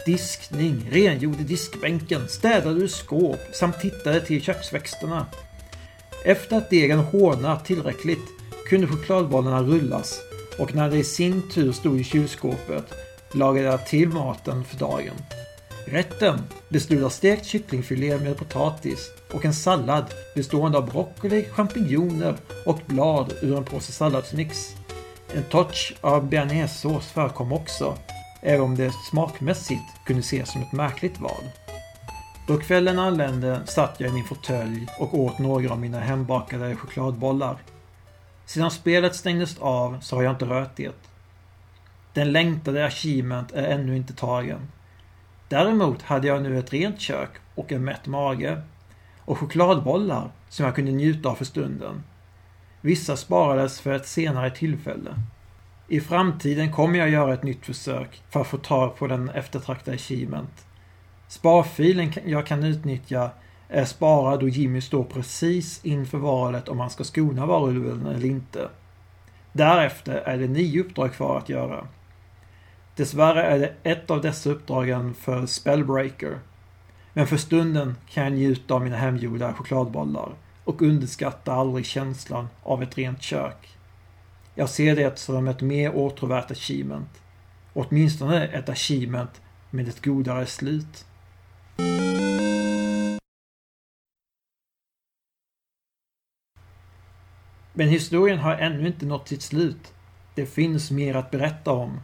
Diskning, 0.06 0.88
rengjorde 0.90 1.42
diskbänken, 1.42 2.28
städade 2.28 2.80
ur 2.80 2.88
skåp 2.88 3.40
samt 3.52 3.80
tittade 3.80 4.20
till 4.20 4.42
köksväxterna. 4.42 5.26
Efter 6.24 6.56
att 6.56 6.70
degen 6.70 6.98
hårdnat 6.98 7.64
tillräckligt 7.64 8.28
kunde 8.68 8.86
chokladbollarna 8.86 9.62
rullas 9.62 10.20
och 10.58 10.74
när 10.74 10.90
de 10.90 10.96
i 10.96 11.04
sin 11.04 11.50
tur 11.50 11.72
stod 11.72 12.00
i 12.00 12.04
kylskåpet 12.04 12.84
lagade 13.32 13.68
jag 13.68 13.86
till 13.86 14.08
maten 14.08 14.64
för 14.64 14.78
dagen. 14.78 15.14
Rätten 15.86 16.38
bestod 16.68 17.04
av 17.04 17.08
stekt 17.08 17.46
kycklingfilé 17.46 18.18
med 18.18 18.36
potatis 18.36 19.10
och 19.32 19.44
en 19.44 19.54
sallad 19.54 20.04
bestående 20.34 20.78
av 20.78 20.90
broccoli, 20.90 21.44
champinjoner 21.44 22.36
och 22.66 22.80
blad 22.86 23.32
ur 23.42 23.56
en 23.56 23.64
påse 23.64 23.92
salladsmix. 23.92 24.76
En 25.34 25.42
touch 25.42 25.94
av 26.00 26.28
bearnaisesås 26.28 27.06
förekom 27.06 27.52
också, 27.52 27.98
även 28.42 28.60
om 28.60 28.76
det 28.76 28.92
smakmässigt 29.10 29.82
kunde 30.06 30.20
ses 30.20 30.52
som 30.52 30.62
ett 30.62 30.72
märkligt 30.72 31.20
val. 31.20 31.44
Då 32.46 32.56
kvällen 32.56 32.98
anlände 32.98 33.66
satt 33.66 34.00
jag 34.00 34.10
i 34.10 34.12
min 34.12 34.24
fåtölj 34.24 34.86
och 34.98 35.14
åt 35.14 35.38
några 35.38 35.72
av 35.72 35.78
mina 35.78 36.00
hembakade 36.00 36.76
chokladbollar. 36.76 37.56
Sedan 38.46 38.70
spelet 38.70 39.14
stängdes 39.14 39.58
av 39.58 40.00
så 40.00 40.16
har 40.16 40.22
jag 40.22 40.32
inte 40.32 40.44
rört 40.44 40.76
det. 40.76 40.94
Den 42.12 42.32
längtade 42.32 42.86
achievement 42.86 43.52
är 43.52 43.64
ännu 43.64 43.96
inte 43.96 44.14
tagen. 44.14 44.60
Däremot 45.48 46.02
hade 46.02 46.26
jag 46.26 46.42
nu 46.42 46.58
ett 46.58 46.72
rent 46.72 47.00
kök 47.00 47.30
och 47.54 47.72
en 47.72 47.84
mätt 47.84 48.06
mage. 48.06 48.62
Och 49.24 49.38
chokladbollar 49.38 50.30
som 50.48 50.66
jag 50.66 50.74
kunde 50.74 50.92
njuta 50.92 51.28
av 51.28 51.34
för 51.34 51.44
stunden. 51.44 52.02
Vissa 52.80 53.16
sparades 53.16 53.80
för 53.80 53.92
ett 53.92 54.06
senare 54.06 54.50
tillfälle. 54.50 55.14
I 55.88 56.00
framtiden 56.00 56.72
kommer 56.72 56.98
jag 56.98 57.10
göra 57.10 57.34
ett 57.34 57.42
nytt 57.42 57.66
försök 57.66 58.22
för 58.30 58.40
att 58.40 58.46
få 58.46 58.58
tag 58.58 58.96
på 58.96 59.06
den 59.06 59.28
eftertraktade 59.28 59.94
achievement. 59.94 60.66
Sparfilen 61.32 62.12
jag 62.26 62.46
kan 62.46 62.64
utnyttja 62.64 63.30
är 63.68 63.84
sparad 63.84 64.40
då 64.40 64.48
Jimmy 64.48 64.80
står 64.80 65.04
precis 65.04 65.84
inför 65.84 66.18
valet 66.18 66.68
om 66.68 66.80
han 66.80 66.90
ska 66.90 67.04
skona 67.04 67.46
varulven 67.46 68.06
eller 68.06 68.26
inte. 68.26 68.68
Därefter 69.52 70.14
är 70.14 70.38
det 70.38 70.48
nio 70.48 70.80
uppdrag 70.80 71.12
kvar 71.12 71.38
att 71.38 71.48
göra. 71.48 71.86
Dessvärre 72.96 73.42
är 73.42 73.58
det 73.58 73.74
ett 73.82 74.10
av 74.10 74.20
dessa 74.20 74.50
uppdragen 74.50 75.14
för 75.14 75.46
Spellbreaker. 75.46 76.38
Men 77.12 77.26
för 77.26 77.36
stunden 77.36 77.96
kan 78.08 78.24
jag 78.24 78.32
njuta 78.32 78.74
av 78.74 78.84
mina 78.84 78.96
hemgjorda 78.96 79.52
chokladbollar 79.52 80.34
och 80.64 80.82
underskatta 80.82 81.52
aldrig 81.52 81.86
känslan 81.86 82.48
av 82.62 82.82
ett 82.82 82.98
rent 82.98 83.22
kök. 83.22 83.76
Jag 84.54 84.68
ser 84.68 84.96
det 84.96 85.18
som 85.18 85.48
ett 85.48 85.60
mer 85.60 85.96
åtråvärt 85.96 86.50
achievement. 86.50 87.22
Åtminstone 87.72 88.46
ett 88.46 88.68
achievement 88.68 89.40
med 89.70 89.88
ett 89.88 90.04
godare 90.04 90.46
slut. 90.46 91.06
Men 97.72 97.88
historien 97.88 98.38
har 98.38 98.54
ännu 98.54 98.86
inte 98.86 99.06
nått 99.06 99.28
sitt 99.28 99.42
slut. 99.42 99.92
Det 100.34 100.46
finns 100.46 100.90
mer 100.90 101.16
att 101.16 101.30
berätta 101.30 101.72
om. 101.72 102.00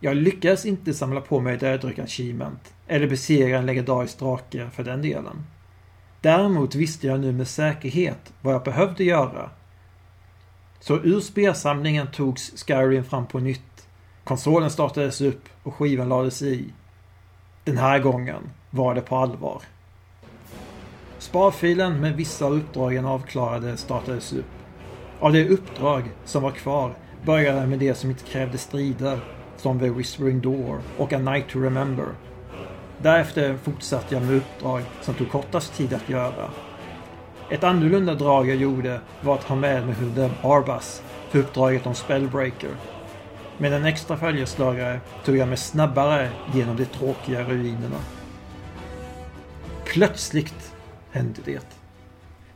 Jag 0.00 0.16
lyckades 0.16 0.66
inte 0.66 0.94
samla 0.94 1.20
på 1.20 1.40
mig 1.40 1.56
dödryck 1.56 1.98
achievement, 1.98 2.74
eller 2.86 3.06
besegra 3.06 3.58
en 3.58 3.66
legendarisk 3.66 4.18
drake 4.18 4.70
för 4.70 4.84
den 4.84 5.02
delen. 5.02 5.46
Däremot 6.20 6.74
visste 6.74 7.06
jag 7.06 7.20
nu 7.20 7.32
med 7.32 7.48
säkerhet 7.48 8.32
vad 8.40 8.54
jag 8.54 8.64
behövde 8.64 9.04
göra. 9.04 9.50
Så 10.80 10.96
ur 10.96 11.20
spelsamlingen 11.20 12.06
togs 12.06 12.64
Skyrim 12.66 13.04
fram 13.04 13.26
på 13.26 13.38
nytt. 13.38 13.88
Konsolen 14.24 14.70
startades 14.70 15.20
upp 15.20 15.48
och 15.62 15.74
skivan 15.74 16.08
lades 16.08 16.42
i. 16.42 16.64
Den 17.64 17.78
här 17.78 17.98
gången 17.98 18.50
var 18.70 18.94
det 18.94 19.00
på 19.00 19.16
allvar. 19.16 19.62
Sparfilen 21.18 22.00
med 22.00 22.16
vissa 22.16 22.46
av 22.46 22.52
uppdragen 22.52 23.04
avklarade 23.04 23.76
startades 23.76 24.32
upp. 24.32 24.55
Av 25.20 25.32
de 25.32 25.48
uppdrag 25.48 26.10
som 26.24 26.42
var 26.42 26.50
kvar 26.50 26.94
började 27.24 27.66
med 27.66 27.78
det 27.78 27.94
som 27.94 28.10
inte 28.10 28.24
krävde 28.24 28.58
strider, 28.58 29.18
som 29.56 29.78
The 29.78 29.90
Whispering 29.90 30.40
Door 30.40 30.80
och 30.98 31.12
A 31.12 31.18
Night 31.18 31.48
to 31.48 31.58
Remember. 31.58 32.06
Därefter 32.98 33.56
fortsatte 33.56 34.14
jag 34.14 34.24
med 34.24 34.36
uppdrag 34.36 34.82
som 35.02 35.14
tog 35.14 35.30
kortast 35.30 35.74
tid 35.74 35.94
att 35.94 36.08
göra. 36.08 36.50
Ett 37.50 37.64
annorlunda 37.64 38.14
drag 38.14 38.48
jag 38.48 38.56
gjorde 38.56 39.00
var 39.20 39.34
att 39.34 39.44
ha 39.44 39.56
med 39.56 39.86
mig 39.86 39.94
hunden 39.94 40.30
Arbas 40.42 41.02
för 41.30 41.38
uppdraget 41.38 41.86
om 41.86 41.94
Spellbreaker. 41.94 42.70
Med 43.58 43.72
en 43.72 43.84
extra 43.84 44.16
följeslagare 44.16 45.00
tog 45.24 45.36
jag 45.36 45.48
mig 45.48 45.56
snabbare 45.56 46.30
genom 46.54 46.76
de 46.76 46.84
tråkiga 46.84 47.42
ruinerna. 47.42 48.00
Plötsligt 49.84 50.72
hände 51.10 51.40
det. 51.44 51.66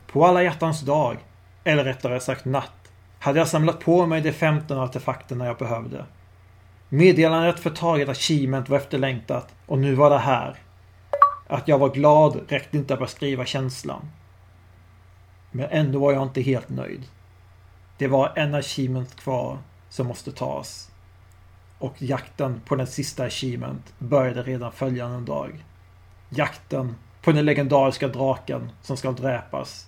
På 0.07 0.25
alla 0.25 0.43
hjärtans 0.43 0.81
dag, 0.81 1.17
eller 1.63 1.83
rättare 1.83 2.19
sagt 2.19 2.45
natt, 2.45 2.91
hade 3.19 3.39
jag 3.39 3.47
samlat 3.47 3.79
på 3.79 4.05
mig 4.05 4.21
de 4.21 4.31
15 4.31 4.77
artefakterna 4.77 5.45
jag 5.45 5.57
behövde. 5.57 6.05
Meddelandet 6.89 7.59
för 7.59 7.69
taget 7.69 8.09
achievement 8.09 8.69
var 8.69 8.77
efterlängtat 8.77 9.55
och 9.65 9.79
nu 9.79 9.95
var 9.95 10.09
det 10.09 10.17
här. 10.17 10.55
Att 11.47 11.67
jag 11.67 11.77
var 11.77 11.89
glad 11.89 12.39
räckte 12.47 12.77
inte 12.77 12.93
att 12.93 12.99
beskriva 12.99 13.45
känslan. 13.45 14.09
Men 15.51 15.67
ändå 15.69 15.99
var 15.99 16.13
jag 16.13 16.23
inte 16.23 16.41
helt 16.41 16.69
nöjd. 16.69 17.03
Det 17.97 18.07
var 18.07 18.31
en 18.35 18.55
achievement 18.55 19.15
kvar 19.15 19.57
som 19.89 20.07
måste 20.07 20.31
tas. 20.31 20.91
Och 21.77 22.01
jakten 22.01 22.61
på 22.65 22.75
den 22.75 22.87
sista 22.87 23.23
achievement 23.23 23.93
började 23.97 24.43
redan 24.43 24.71
följande 24.71 25.31
dag. 25.31 25.65
Jakten 26.29 26.95
på 27.21 27.31
den 27.31 27.45
legendariska 27.45 28.07
draken 28.07 28.71
som 28.81 28.97
ska 28.97 29.11
dräpas. 29.11 29.87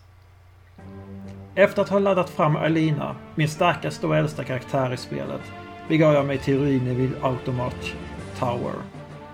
Efter 1.55 1.81
att 1.81 1.89
ha 1.89 1.99
laddat 1.99 2.29
fram 2.29 2.55
Alina, 2.55 3.15
min 3.35 3.49
starkaste 3.49 4.07
och 4.07 4.17
äldsta 4.17 4.43
karaktär 4.43 4.93
i 4.93 4.97
spelet, 4.97 5.41
begav 5.87 6.13
jag 6.13 6.25
mig 6.25 6.37
till 6.37 6.59
ruiner 6.59 6.93
vid 6.93 7.11
Automarch 7.21 7.93
Tower. 8.39 8.73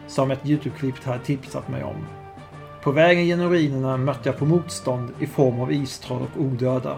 Som 0.07 0.31
ett 0.31 0.45
YouTube-klipp 0.45 1.03
hade 1.03 1.19
tipsat 1.19 1.69
mig 1.69 1.83
om. 1.83 2.05
På 2.83 2.91
vägen 2.91 3.25
genom 3.25 3.49
ruinerna 3.49 3.97
mötte 3.97 4.29
jag 4.29 4.37
på 4.37 4.45
motstånd 4.45 5.11
i 5.19 5.27
form 5.27 5.59
av 5.59 5.71
istroll 5.71 6.21
och 6.21 6.41
odöda. 6.41 6.97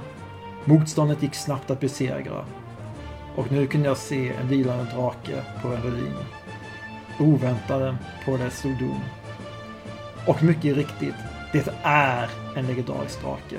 Motståndet 0.66 1.24
gick 1.24 1.36
snabbt 1.36 1.72
att 1.72 1.80
besegra. 1.80 2.46
Och 3.36 3.52
nu 3.52 3.68
kunde 3.68 3.88
jag 3.88 3.98
se 3.98 4.30
en 4.42 4.48
vilande 4.48 4.84
drake 4.84 5.44
på 5.62 5.68
en 5.68 5.82
ruin. 5.82 6.16
Oväntade 7.20 7.98
på 8.26 8.38
det 8.38 8.50
stod 8.50 8.80
dom. 8.80 9.02
Och 10.28 10.44
mycket 10.44 10.76
riktigt, 10.76 11.16
det 11.52 11.74
är 11.84 12.30
en 12.56 12.68
legendarisk 12.68 13.22
drake. 13.22 13.58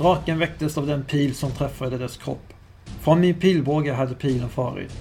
Draken 0.00 0.38
väcktes 0.38 0.78
av 0.78 0.86
den 0.86 1.04
pil 1.04 1.34
som 1.34 1.50
träffade 1.50 1.98
dess 1.98 2.16
kropp. 2.16 2.52
Från 3.00 3.20
min 3.20 3.34
pilbåge 3.34 3.92
hade 3.92 4.14
pilen 4.14 4.48
farit. 4.48 4.96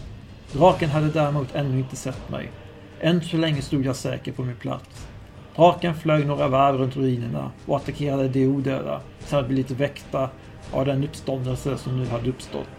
Draken 0.54 0.90
hade 0.90 1.10
däremot 1.10 1.56
ännu 1.56 1.80
inte 1.80 1.96
sett 1.96 2.30
mig. 2.30 2.52
Än 3.02 3.22
så 3.22 3.38
länge 3.38 3.62
stod 3.62 3.86
jag 3.86 3.96
säker 3.96 4.32
på 4.32 4.44
min 4.44 4.56
plats. 4.56 5.08
Draken 5.56 5.96
flög 5.96 6.28
några 6.28 6.48
varv 6.48 6.78
runt 6.78 6.98
ruinerna 6.98 7.52
och 7.66 7.78
attackerade 7.78 8.28
de 8.28 8.48
odöda 8.48 9.02
samt 9.20 9.48
blivit 9.48 9.72
väckta 9.72 10.30
av 10.72 10.86
den 10.86 11.04
uppståndelse 11.04 11.78
som 11.78 12.00
nu 12.00 12.06
hade 12.06 12.30
uppstått. 12.30 12.70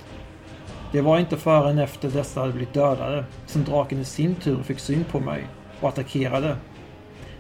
Det 0.93 1.01
var 1.01 1.19
inte 1.19 1.37
förrän 1.37 1.79
efter 1.79 2.11
dessa 2.11 2.41
hade 2.41 2.53
blivit 2.53 2.75
dödade 2.75 3.25
som 3.47 3.65
draken 3.65 3.99
i 3.99 4.05
sin 4.05 4.35
tur 4.35 4.63
fick 4.63 4.79
syn 4.79 5.05
på 5.05 5.21
mig 5.21 5.47
och 5.81 5.89
attackerade. 5.89 6.57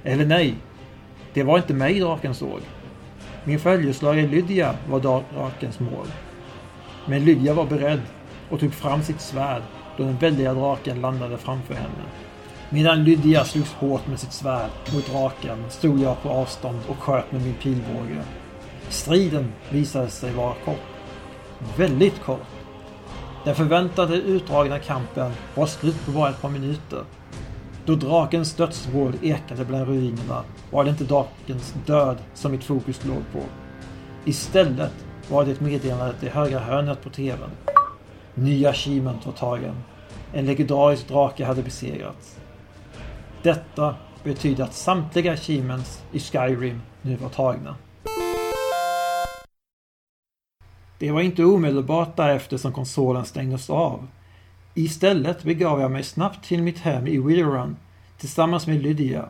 Eller 0.05 0.27
nej, 0.27 0.55
det 1.35 1.43
var 1.43 1.57
inte 1.57 1.75
mig 1.75 2.01
draken 2.01 2.35
såg. 2.35 2.61
Min 3.44 3.59
följeslagare 3.59 4.26
Lydia 4.26 4.74
var 4.88 5.00
drakens 5.00 5.81
mål. 5.81 6.07
Men 7.07 7.24
Lydia 7.24 7.55
var 7.55 7.66
beredd 7.66 8.00
och 8.50 8.61
tog 8.61 8.74
fram 8.74 9.03
sitt 9.03 9.20
svärd 9.20 9.62
då 9.96 10.05
den 10.05 10.16
väldiga 10.16 10.55
draken 10.55 11.00
landade 11.00 11.38
framför 11.38 11.74
henne. 11.74 12.05
Medan 12.70 13.05
Lydia 13.05 13.44
slogs 13.44 13.72
hårt 13.72 14.07
med 14.07 14.20
sitt 14.20 14.33
svärd 14.33 14.70
mot 14.94 15.07
draken 15.07 15.64
stod 15.68 16.00
jag 16.00 16.22
på 16.22 16.29
avstånd 16.29 16.79
och 16.88 16.98
sköt 16.98 17.33
med 17.33 17.42
min 17.42 17.55
pilbåge. 17.55 18.22
Striden 18.88 19.53
visade 19.70 20.09
sig 20.09 20.33
vara 20.33 20.55
kort. 20.64 20.87
Väldigt 21.76 22.22
kort. 22.22 22.46
Den 23.44 23.55
förväntade 23.55 24.16
utdragna 24.16 24.79
kampen 24.79 25.33
var 25.55 25.66
slut 25.66 26.07
på 26.07 26.11
bara 26.11 26.31
ett 26.31 26.42
par 26.42 26.50
minuter. 26.50 27.05
Då 27.87 27.95
drakens 27.95 28.55
dödsvrål 28.55 29.12
ekade 29.23 29.64
bland 29.64 29.88
ruinerna 29.88 30.45
var 30.71 30.85
det 30.85 30.90
inte 30.90 31.05
drakens 31.05 31.75
död 31.87 32.19
som 32.35 32.53
mitt 32.53 32.64
fokus 32.64 33.05
låg 33.05 33.23
på. 33.33 33.43
Istället 34.25 34.93
var 35.31 35.45
det 35.45 35.61
meddelandet 35.61 36.23
i 36.23 36.29
högra 36.29 36.59
hörnet 36.59 37.03
på 37.03 37.11
TVn. 37.11 37.51
Nya 38.35 38.73
Shement 38.73 39.27
var 39.27 39.33
tagen. 39.33 39.75
En 40.33 40.47
legendarisk 40.47 41.09
drake 41.09 41.45
hade 41.45 41.62
besegrats. 41.62 42.38
Detta 43.43 43.95
betyder 44.25 44.64
att 44.64 44.75
samtliga 44.75 45.33
achievements 45.33 46.03
i 46.12 46.21
Skyrim 46.21 46.83
nu 47.03 47.16
var 47.16 47.29
tagna. 47.29 47.77
Det 50.99 51.11
var 51.11 51.21
inte 51.21 51.45
omedelbart 51.45 52.16
därefter 52.16 52.57
som 52.57 52.73
konsolen 52.73 53.25
stängdes 53.25 53.71
av. 53.71 54.07
Istället 54.81 55.43
begav 55.43 55.81
jag 55.81 55.90
mig 55.90 56.03
snabbt 56.03 56.45
till 56.45 56.62
mitt 56.62 56.79
hem 56.79 57.07
i 57.07 57.19
Willrun 57.19 57.77
tillsammans 58.19 58.66
med 58.66 58.83
Lydia. 58.83 59.29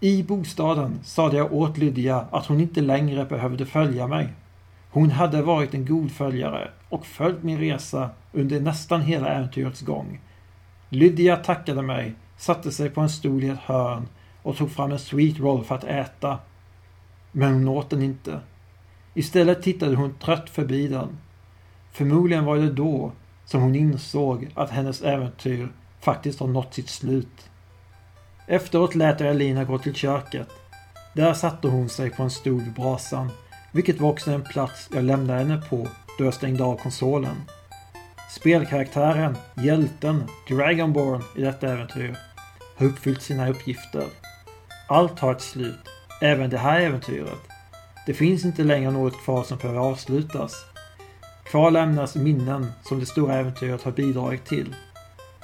I 0.00 0.22
bostaden 0.22 1.00
sade 1.04 1.36
jag 1.36 1.52
åt 1.52 1.78
Lydia 1.78 2.26
att 2.30 2.46
hon 2.46 2.60
inte 2.60 2.80
längre 2.80 3.24
behövde 3.24 3.66
följa 3.66 4.06
mig. 4.06 4.28
Hon 4.90 5.10
hade 5.10 5.42
varit 5.42 5.74
en 5.74 5.86
god 5.86 6.12
följare 6.12 6.70
och 6.88 7.06
följt 7.06 7.42
min 7.42 7.58
resa 7.58 8.10
under 8.32 8.60
nästan 8.60 9.00
hela 9.00 9.28
äventyrets 9.28 9.80
gång. 9.80 10.20
Lydia 10.88 11.36
tackade 11.36 11.82
mig, 11.82 12.14
satte 12.36 12.70
sig 12.70 12.90
på 12.90 13.00
en 13.00 13.10
stol 13.10 13.44
i 13.44 13.48
ett 13.48 13.58
hörn 13.58 14.08
och 14.42 14.56
tog 14.56 14.70
fram 14.70 14.92
en 14.92 14.98
sweet 14.98 15.38
roll 15.38 15.64
för 15.64 15.74
att 15.74 15.84
äta. 15.84 16.38
Men 17.32 17.52
hon 17.52 17.68
åt 17.68 17.90
den 17.90 18.02
inte. 18.02 18.40
Istället 19.14 19.62
tittade 19.62 19.96
hon 19.96 20.14
trött 20.14 20.50
förbi 20.50 20.88
den. 20.88 21.18
Förmodligen 21.92 22.44
var 22.44 22.56
det 22.56 22.72
då 22.72 23.12
som 23.50 23.62
hon 23.62 23.74
insåg 23.74 24.48
att 24.54 24.70
hennes 24.70 25.02
äventyr 25.02 25.68
faktiskt 26.00 26.40
har 26.40 26.46
nått 26.46 26.74
sitt 26.74 26.88
slut. 26.88 27.50
Efteråt 28.46 28.94
lät 28.94 29.20
jag 29.20 29.30
Elina 29.30 29.64
gå 29.64 29.78
till 29.78 29.94
köket. 29.94 30.48
Där 31.14 31.34
satte 31.34 31.68
hon 31.68 31.88
sig 31.88 32.10
på 32.10 32.22
en 32.22 32.30
stol 32.30 32.60
vid 32.60 32.72
brasan, 32.72 33.30
vilket 33.72 34.00
var 34.00 34.10
också 34.10 34.30
en 34.30 34.42
plats 34.42 34.88
jag 34.94 35.04
lämnade 35.04 35.38
henne 35.38 35.62
på 35.70 35.88
då 36.18 36.24
jag 36.24 36.34
stängde 36.34 36.64
av 36.64 36.76
konsolen. 36.76 37.36
Spelkaraktären, 38.30 39.36
hjälten, 39.56 40.24
Dragonborn 40.48 41.22
i 41.36 41.42
detta 41.42 41.68
äventyr 41.68 42.16
har 42.76 42.86
uppfyllt 42.86 43.22
sina 43.22 43.48
uppgifter. 43.48 44.04
Allt 44.88 45.18
har 45.18 45.32
ett 45.32 45.42
slut, 45.42 45.88
även 46.20 46.50
det 46.50 46.58
här 46.58 46.80
äventyret. 46.80 47.38
Det 48.06 48.14
finns 48.14 48.44
inte 48.44 48.62
längre 48.62 48.90
något 48.90 49.24
kvar 49.24 49.42
som 49.42 49.58
behöver 49.58 49.80
avslutas. 49.80 50.64
Kvar 51.50 51.70
lämnas 51.70 52.16
minnen 52.16 52.72
som 52.82 53.00
det 53.00 53.06
stora 53.06 53.34
äventyret 53.34 53.82
har 53.82 53.92
bidragit 53.92 54.44
till. 54.44 54.74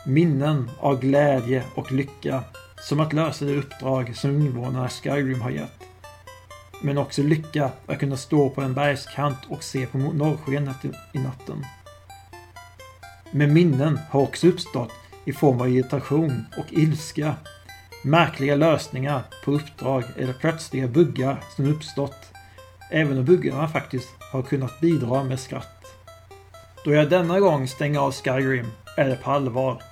Minnen 0.07 0.71
av 0.81 1.01
glädje 1.01 1.64
och 1.75 1.92
lycka, 1.92 2.45
som 2.81 3.01
att 3.01 3.12
lösa 3.12 3.45
det 3.45 3.57
uppdrag 3.57 4.16
som 4.16 4.31
invånarna 4.31 4.87
i 4.87 4.88
Skyrim 4.88 5.40
har 5.40 5.51
gett. 5.51 5.83
Men 6.83 6.99
också 6.99 7.23
lycka 7.23 7.71
att 7.87 7.99
kunna 7.99 8.16
stå 8.16 8.51
på 8.51 8.61
en 8.61 8.75
bergskant 8.75 9.38
och 9.49 9.62
se 9.62 9.87
på 9.87 9.99
norrskenet 9.99 10.85
i 11.12 11.19
natten. 11.19 11.64
Men 13.31 13.53
minnen 13.53 13.99
har 14.11 14.21
också 14.21 14.47
uppstått 14.47 14.92
i 15.25 15.33
form 15.33 15.61
av 15.61 15.69
irritation 15.69 16.47
och 16.59 16.73
ilska. 16.73 17.35
Märkliga 18.05 18.57
lösningar 18.57 19.23
på 19.45 19.53
uppdrag 19.53 20.05
eller 20.16 20.33
plötsliga 20.33 20.88
buggar 20.88 21.40
som 21.57 21.66
uppstått. 21.66 22.33
Även 22.90 23.19
om 23.19 23.25
buggarna 23.25 23.69
faktiskt 23.69 24.09
har 24.33 24.42
kunnat 24.42 24.81
bidra 24.81 25.25
med 25.25 25.40
skratt. 25.40 25.75
Då 26.87 26.94
jag 26.94 27.11
denna 27.11 27.40
gång 27.40 27.68
stänger 27.68 28.01
av 28.01 28.12
Skyrim 28.12 28.66
är 28.96 29.09
det 29.09 29.16
på 29.16 29.31
allvar. 29.31 29.83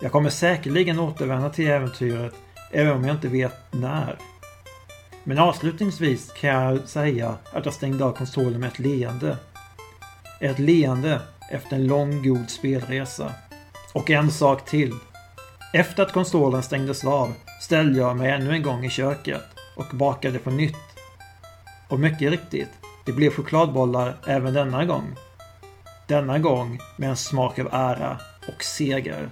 Jag 0.00 0.12
kommer 0.12 0.30
säkerligen 0.30 0.98
återvända 0.98 1.50
till 1.50 1.70
äventyret 1.70 2.34
även 2.72 2.92
om 2.92 3.04
jag 3.04 3.16
inte 3.16 3.28
vet 3.28 3.54
när. 3.70 4.18
Men 5.24 5.38
avslutningsvis 5.38 6.32
kan 6.32 6.50
jag 6.50 6.88
säga 6.88 7.34
att 7.52 7.64
jag 7.64 7.74
stängde 7.74 8.04
av 8.04 8.12
konsolen 8.12 8.60
med 8.60 8.68
ett 8.68 8.78
leende. 8.78 9.36
Ett 10.40 10.58
leende 10.58 11.20
efter 11.50 11.76
en 11.76 11.86
lång 11.86 12.22
god 12.22 12.50
spelresa. 12.50 13.32
Och 13.94 14.10
en 14.10 14.30
sak 14.30 14.64
till. 14.64 14.94
Efter 15.72 16.02
att 16.02 16.12
konsolen 16.12 16.62
stängdes 16.62 17.04
av 17.04 17.32
ställde 17.60 17.98
jag 17.98 18.16
mig 18.16 18.30
ännu 18.30 18.52
en 18.52 18.62
gång 18.62 18.84
i 18.84 18.90
köket 18.90 19.42
och 19.76 19.96
bakade 19.96 20.38
på 20.38 20.50
nytt. 20.50 20.76
Och 21.88 22.00
mycket 22.00 22.30
riktigt, 22.30 22.70
det 23.06 23.12
blev 23.12 23.30
chokladbollar 23.30 24.16
även 24.26 24.54
denna 24.54 24.84
gång. 24.84 25.16
Denna 26.08 26.38
gång 26.38 26.78
med 26.96 27.10
en 27.10 27.16
smak 27.16 27.58
av 27.58 27.68
ära 27.72 28.20
och 28.48 28.62
seger. 28.62 29.30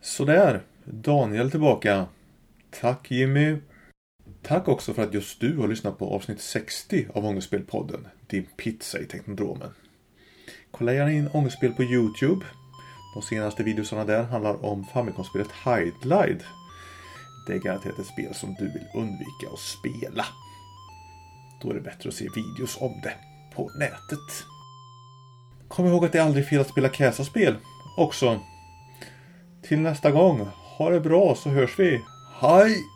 Sådär, 0.00 0.62
Daniel 0.84 1.50
tillbaka. 1.50 2.06
Tack 2.80 3.10
Jimmy. 3.10 3.56
Tack 4.42 4.68
också 4.68 4.94
för 4.94 5.02
att 5.02 5.14
just 5.14 5.40
du 5.40 5.56
har 5.56 5.68
lyssnat 5.68 5.98
på 5.98 6.14
avsnitt 6.14 6.40
60 6.40 7.06
av 7.14 7.26
Ångestspelpodden. 7.26 8.08
Din 8.26 8.46
pizza 8.56 8.98
i 8.98 9.04
Teknodromen. 9.04 9.70
Kolla 10.70 10.94
gärna 10.94 11.12
in 11.12 11.28
Ångestspel 11.32 11.72
på 11.72 11.82
Youtube. 11.82 12.46
De 13.14 13.22
senaste 13.22 13.62
videorna 13.62 14.04
där 14.04 14.22
handlar 14.22 14.64
om 14.64 14.84
Famicom-spelet 14.84 15.50
Hide 15.64 15.96
det 17.46 17.52
är 17.52 17.58
garanterat 17.58 17.98
ett 17.98 18.06
spel 18.06 18.34
som 18.34 18.54
du 18.54 18.64
vill 18.64 18.86
undvika 18.94 19.48
att 19.52 19.58
spela. 19.58 20.26
Då 21.62 21.70
är 21.70 21.74
det 21.74 21.80
bättre 21.80 22.08
att 22.08 22.14
se 22.14 22.28
videos 22.34 22.76
om 22.80 23.00
det 23.02 23.14
på 23.54 23.70
nätet. 23.78 24.44
Kom 25.68 25.86
ihåg 25.86 26.04
att 26.04 26.12
det 26.12 26.18
är 26.18 26.22
aldrig 26.22 26.48
fel 26.48 26.60
att 26.60 26.68
spela 26.68 26.88
Käsa-spel 26.88 27.56
också. 27.96 28.40
Till 29.62 29.80
nästa 29.80 30.10
gång, 30.10 30.48
ha 30.78 30.90
det 30.90 31.00
bra 31.00 31.34
så 31.34 31.50
hörs 31.50 31.78
vi. 31.78 32.00
Hej! 32.40 32.93